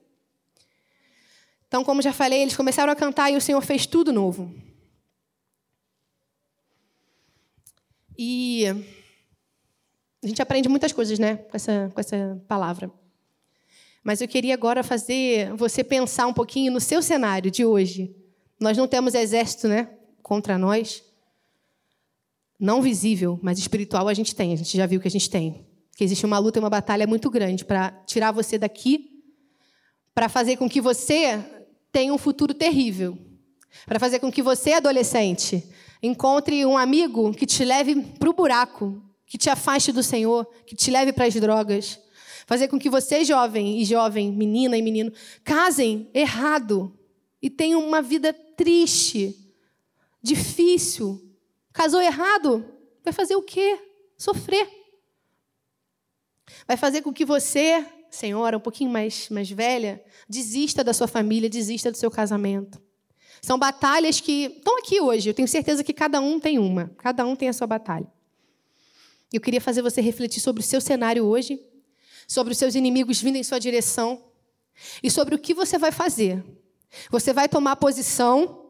Então, 1.68 1.84
como 1.84 2.02
já 2.02 2.12
falei, 2.12 2.42
eles 2.42 2.58
começaram 2.58 2.92
a 2.92 2.96
cantar 2.96 3.30
e 3.30 3.38
o 3.38 3.42
Senhor 3.42 3.62
fez 3.62 3.86
tudo 3.86 4.12
novo. 4.12 4.52
E 8.18 8.66
a 10.24 10.28
gente 10.28 10.42
aprende 10.42 10.68
muitas 10.68 10.92
coisas, 10.92 11.20
né, 11.20 11.36
com 11.36 11.56
essa, 11.56 11.92
com 11.94 12.02
essa 12.02 12.42
palavra. 12.48 12.92
Mas 14.04 14.20
eu 14.20 14.28
queria 14.28 14.56
agora 14.56 14.82
fazer 14.82 15.54
você 15.54 15.84
pensar 15.84 16.26
um 16.26 16.34
pouquinho 16.34 16.72
no 16.72 16.82
seu 16.82 17.04
cenário 17.04 17.52
de 17.52 17.64
hoje. 17.64 18.16
Nós 18.60 18.76
não 18.76 18.88
temos 18.88 19.14
exército, 19.14 19.68
né, 19.68 19.88
contra 20.24 20.58
nós. 20.58 21.06
Não 22.60 22.82
visível, 22.82 23.40
mas 23.42 23.60
espiritual 23.60 24.08
a 24.08 24.14
gente 24.14 24.36
tem. 24.36 24.54
A 24.54 24.56
gente 24.56 24.76
já 24.76 24.86
viu 24.86 25.00
que 25.00 25.08
a 25.08 25.12
gente 25.12 25.30
tem. 25.30 25.66
Que 25.96 26.04
existe 26.04 26.26
uma 26.26 26.40
luta 26.40 26.60
e 26.60 26.62
uma 26.62 26.70
batalha 26.70 27.08
muito 27.08 27.30
grande 27.30 27.66
para 27.66 27.92
tirar 28.06 28.32
você 28.32 28.58
daqui, 28.58 29.24
para 30.14 30.30
fazer 30.30 30.58
com 30.58 30.70
que 30.70 30.82
você 30.82 31.44
tenha 31.92 32.14
um 32.14 32.18
futuro 32.18 32.54
terrível, 32.54 33.18
para 33.86 34.00
fazer 34.00 34.20
com 34.20 34.32
que 34.32 34.42
você, 34.42 34.74
adolescente, 34.74 35.64
Encontre 36.02 36.66
um 36.66 36.78
amigo 36.78 37.34
que 37.34 37.46
te 37.46 37.66
leve 37.66 37.96
para 38.20 38.30
o 38.30 38.34
buraco, 38.34 39.02
que 39.26 39.38
te 39.38 39.50
afaste 39.50 39.92
do 39.92 40.04
Senhor, 40.04 40.46
que 40.66 40.76
te 40.76 40.92
leve 40.92 41.12
para 41.12 41.26
as 41.26 41.34
drogas. 41.34 42.00
Fazer 42.46 42.68
com 42.68 42.80
que 42.80 42.90
você, 42.90 43.26
jovem 43.26 43.82
e 43.82 43.86
jovem, 43.86 44.32
menina 44.32 44.78
e 44.78 44.82
menino, 44.82 45.12
casem 45.44 46.10
errado 46.14 46.96
e 47.42 47.50
tenham 47.50 47.86
uma 47.86 48.02
vida 48.02 48.32
triste, 48.32 49.36
difícil. 50.22 51.24
Casou 51.78 52.02
errado, 52.02 52.66
vai 53.04 53.14
fazer 53.14 53.36
o 53.36 53.42
quê? 53.44 53.80
Sofrer. 54.18 54.68
Vai 56.68 56.76
fazer 56.76 57.04
com 57.04 57.14
que 57.14 57.24
você, 57.24 57.86
senhora, 58.10 58.58
um 58.58 58.60
pouquinho 58.60 58.90
mais, 58.90 59.30
mais 59.30 59.48
velha, 59.48 60.04
desista 60.28 60.84
da 60.84 60.92
sua 60.92 61.08
família, 61.08 61.48
desista 61.48 61.92
do 61.92 61.96
seu 61.96 62.10
casamento. 62.10 62.82
São 63.44 63.60
batalhas 63.60 64.20
que 64.20 64.46
estão 64.58 64.80
aqui 64.80 65.00
hoje. 65.00 65.30
Eu 65.30 65.36
tenho 65.36 65.48
certeza 65.48 65.84
que 65.84 65.94
cada 65.94 66.20
um 66.20 66.40
tem 66.40 66.58
uma. 66.58 66.88
Cada 66.98 67.24
um 67.28 67.36
tem 67.36 67.48
a 67.48 67.54
sua 67.54 67.68
batalha. 67.68 68.12
Eu 69.32 69.40
queria 69.40 69.62
fazer 69.62 69.84
você 69.84 70.02
refletir 70.02 70.42
sobre 70.42 70.62
o 70.62 70.66
seu 70.66 70.82
cenário 70.82 71.26
hoje, 71.26 71.64
sobre 72.28 72.54
os 72.54 72.58
seus 72.58 72.74
inimigos 72.74 73.22
vindo 73.22 73.36
em 73.36 73.44
sua 73.44 73.60
direção 73.60 74.26
e 75.04 75.12
sobre 75.12 75.36
o 75.36 75.40
que 75.40 75.54
você 75.54 75.78
vai 75.78 75.92
fazer. 75.92 76.44
Você 77.12 77.32
vai 77.34 77.48
tomar 77.48 77.76
posição, 77.76 78.67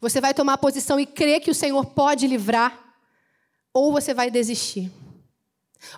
você 0.00 0.20
vai 0.20 0.34
tomar 0.34 0.58
posição 0.58 0.98
e 0.98 1.06
crer 1.06 1.40
que 1.40 1.50
o 1.50 1.54
Senhor 1.54 1.84
pode 1.86 2.26
livrar, 2.26 2.94
ou 3.72 3.92
você 3.92 4.12
vai 4.12 4.30
desistir. 4.30 4.90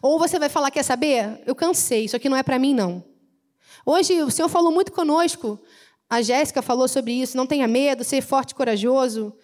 Ou 0.01 0.19
você 0.19 0.39
vai 0.39 0.49
falar: 0.49 0.71
quer 0.71 0.83
saber? 0.83 1.43
Eu 1.47 1.55
cansei, 1.55 2.05
isso 2.05 2.17
aqui 2.17 2.29
não 2.29 2.37
é 2.37 2.43
para 2.43 2.59
mim, 2.59 2.75
não. 2.75 3.05
Hoje 3.87 4.23
o 4.23 4.31
Senhor 4.31 4.49
falou 4.49 4.73
muito 4.73 4.93
conosco 4.93 5.61
a 6.09 6.23
Jéssica 6.23 6.63
falou 6.63 6.87
sobre 6.87 7.13
isso. 7.13 7.37
Não 7.37 7.47
tenha 7.47 7.67
medo, 7.67 8.05
ser 8.05 8.23
forte 8.23 8.53
e 8.53 8.55
corajoso. 8.55 9.35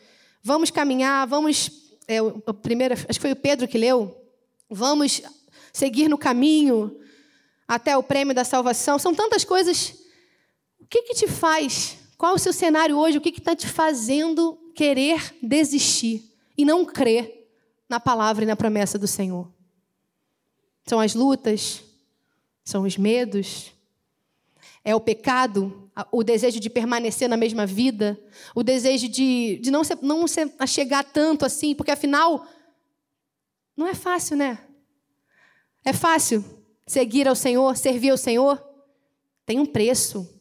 Vamos 0.43 0.71
caminhar, 0.71 1.27
vamos. 1.27 1.71
É, 2.07 2.21
o 2.23 2.55
primeiro, 2.55 2.95
acho 2.95 3.07
que 3.07 3.21
foi 3.21 3.33
o 3.33 3.37
Pedro 3.37 3.69
que 3.69 3.79
leu. 3.79 4.17
Vamos 4.69 5.23
seguir 5.73 6.09
no 6.09 6.19
caminho 6.19 6.97
até 7.67 7.97
o 7.97 8.03
prêmio 8.03 8.35
da 8.35 8.45
salvação. 8.45 8.99
São 8.99 9.15
tantas 9.15 9.45
coisas. 9.45 9.95
O 10.81 10.87
que, 10.87 11.03
que 11.03 11.15
te 11.15 11.29
faz? 11.29 11.97
Qual 12.21 12.35
o 12.35 12.39
seu 12.39 12.53
cenário 12.53 12.99
hoje? 12.99 13.17
O 13.17 13.21
que 13.23 13.31
está 13.31 13.57
te 13.57 13.67
fazendo 13.67 14.53
querer 14.75 15.35
desistir 15.43 16.23
e 16.55 16.67
não 16.67 16.85
crer 16.85 17.51
na 17.89 17.99
palavra 17.99 18.45
e 18.45 18.47
na 18.47 18.55
promessa 18.55 18.99
do 18.99 19.07
Senhor? 19.07 19.51
São 20.85 21.01
as 21.01 21.15
lutas? 21.15 21.83
São 22.63 22.83
os 22.83 22.99
medos? 22.99 23.73
É 24.85 24.95
o 24.95 25.01
pecado, 25.01 25.91
o 26.13 26.23
desejo 26.23 26.61
de 26.61 26.69
permanecer 26.69 27.27
na 27.27 27.39
mesma 27.39 27.65
vida, 27.65 28.23
o 28.55 28.63
desejo 28.63 29.09
de, 29.09 29.59
de 29.63 29.71
não, 29.71 29.83
se, 29.83 29.97
não 30.03 30.29
se 30.29 30.53
achegar 30.59 31.03
tanto 31.03 31.47
assim, 31.47 31.75
porque 31.75 31.91
afinal, 31.91 32.47
não 33.75 33.87
é 33.87 33.95
fácil, 33.95 34.37
né? 34.37 34.59
É 35.83 35.95
fácil 35.95 36.45
seguir 36.87 37.27
ao 37.27 37.35
Senhor, 37.35 37.79
servir 37.79 38.11
ao 38.11 38.19
Senhor? 38.19 38.63
Tem 39.47 39.59
um 39.59 39.65
preço. 39.65 40.39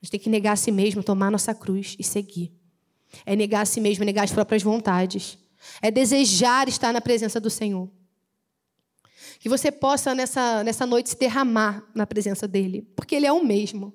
A 0.00 0.06
gente 0.06 0.12
tem 0.12 0.20
que 0.20 0.30
negar 0.30 0.52
a 0.52 0.56
si 0.56 0.70
mesmo, 0.70 1.02
tomar 1.02 1.30
nossa 1.30 1.54
cruz 1.54 1.94
e 1.98 2.04
seguir. 2.04 2.52
É 3.26 3.36
negar 3.36 3.62
a 3.62 3.64
si 3.66 3.80
mesmo, 3.80 4.02
é 4.02 4.06
negar 4.06 4.24
as 4.24 4.32
próprias 4.32 4.62
vontades. 4.62 5.38
É 5.82 5.90
desejar 5.90 6.68
estar 6.68 6.92
na 6.92 7.00
presença 7.00 7.38
do 7.38 7.50
Senhor. 7.50 7.88
Que 9.38 9.48
você 9.48 9.70
possa 9.70 10.14
nessa, 10.14 10.64
nessa 10.64 10.86
noite 10.86 11.10
se 11.10 11.18
derramar 11.18 11.84
na 11.94 12.06
presença 12.06 12.48
dele, 12.48 12.88
porque 12.96 13.14
ele 13.14 13.26
é 13.26 13.32
o 13.32 13.44
mesmo. 13.44 13.92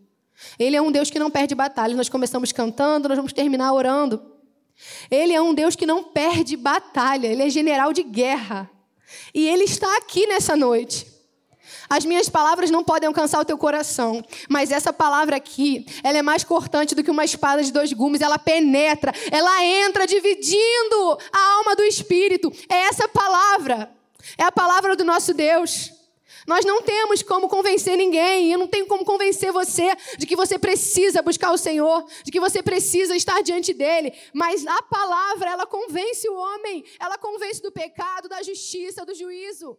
Ele 0.59 0.75
é 0.75 0.81
um 0.81 0.91
Deus 0.91 1.09
que 1.09 1.17
não 1.17 1.31
perde 1.31 1.55
batalha. 1.55 1.95
Nós 1.95 2.09
começamos 2.09 2.51
cantando, 2.51 3.07
nós 3.07 3.17
vamos 3.17 3.33
terminar 3.33 3.73
orando. 3.73 4.21
Ele 5.09 5.33
é 5.33 5.41
um 5.41 5.53
Deus 5.53 5.75
que 5.75 5.85
não 5.85 6.03
perde 6.03 6.57
batalha, 6.57 7.27
ele 7.27 7.41
é 7.41 7.49
general 7.49 7.93
de 7.93 8.03
guerra. 8.03 8.69
E 9.33 9.47
ele 9.47 9.63
está 9.63 9.97
aqui 9.97 10.27
nessa 10.27 10.55
noite. 10.55 11.14
As 11.89 12.05
minhas 12.05 12.29
palavras 12.29 12.71
não 12.71 12.83
podem 12.83 13.07
alcançar 13.07 13.39
o 13.39 13.45
teu 13.45 13.57
coração, 13.57 14.23
mas 14.49 14.71
essa 14.71 14.91
palavra 14.91 15.35
aqui, 15.35 15.85
ela 16.03 16.17
é 16.17 16.21
mais 16.21 16.43
cortante 16.43 16.95
do 16.95 17.03
que 17.03 17.11
uma 17.11 17.25
espada 17.25 17.63
de 17.63 17.71
dois 17.71 17.93
gumes, 17.93 18.21
ela 18.21 18.39
penetra, 18.39 19.13
ela 19.31 19.63
entra 19.63 20.07
dividindo 20.07 21.17
a 21.31 21.53
alma 21.57 21.75
do 21.75 21.83
espírito. 21.83 22.51
É 22.69 22.83
essa 22.83 23.07
palavra. 23.07 23.91
É 24.37 24.43
a 24.43 24.51
palavra 24.51 24.95
do 24.95 25.03
nosso 25.03 25.33
Deus. 25.33 25.91
Nós 26.47 26.63
não 26.63 26.81
temos 26.81 27.23
como 27.23 27.49
convencer 27.49 27.97
ninguém, 27.97 28.51
eu 28.51 28.59
não 28.59 28.67
tenho 28.67 28.85
como 28.85 29.03
convencer 29.03 29.51
você 29.51 29.95
de 30.17 30.27
que 30.27 30.35
você 30.35 30.59
precisa 30.59 31.21
buscar 31.21 31.51
o 31.51 31.57
Senhor, 31.57 32.05
de 32.23 32.31
que 32.31 32.39
você 32.39 32.61
precisa 32.61 33.15
estar 33.15 33.41
diante 33.41 33.73
dele, 33.73 34.13
mas 34.31 34.65
a 34.67 34.81
palavra, 34.83 35.49
ela 35.49 35.65
convence 35.65 36.29
o 36.29 36.35
homem, 36.35 36.85
ela 36.99 37.17
convence 37.17 37.61
do 37.61 37.71
pecado, 37.71 38.29
da 38.29 38.43
justiça, 38.43 39.03
do 39.03 39.15
juízo. 39.15 39.75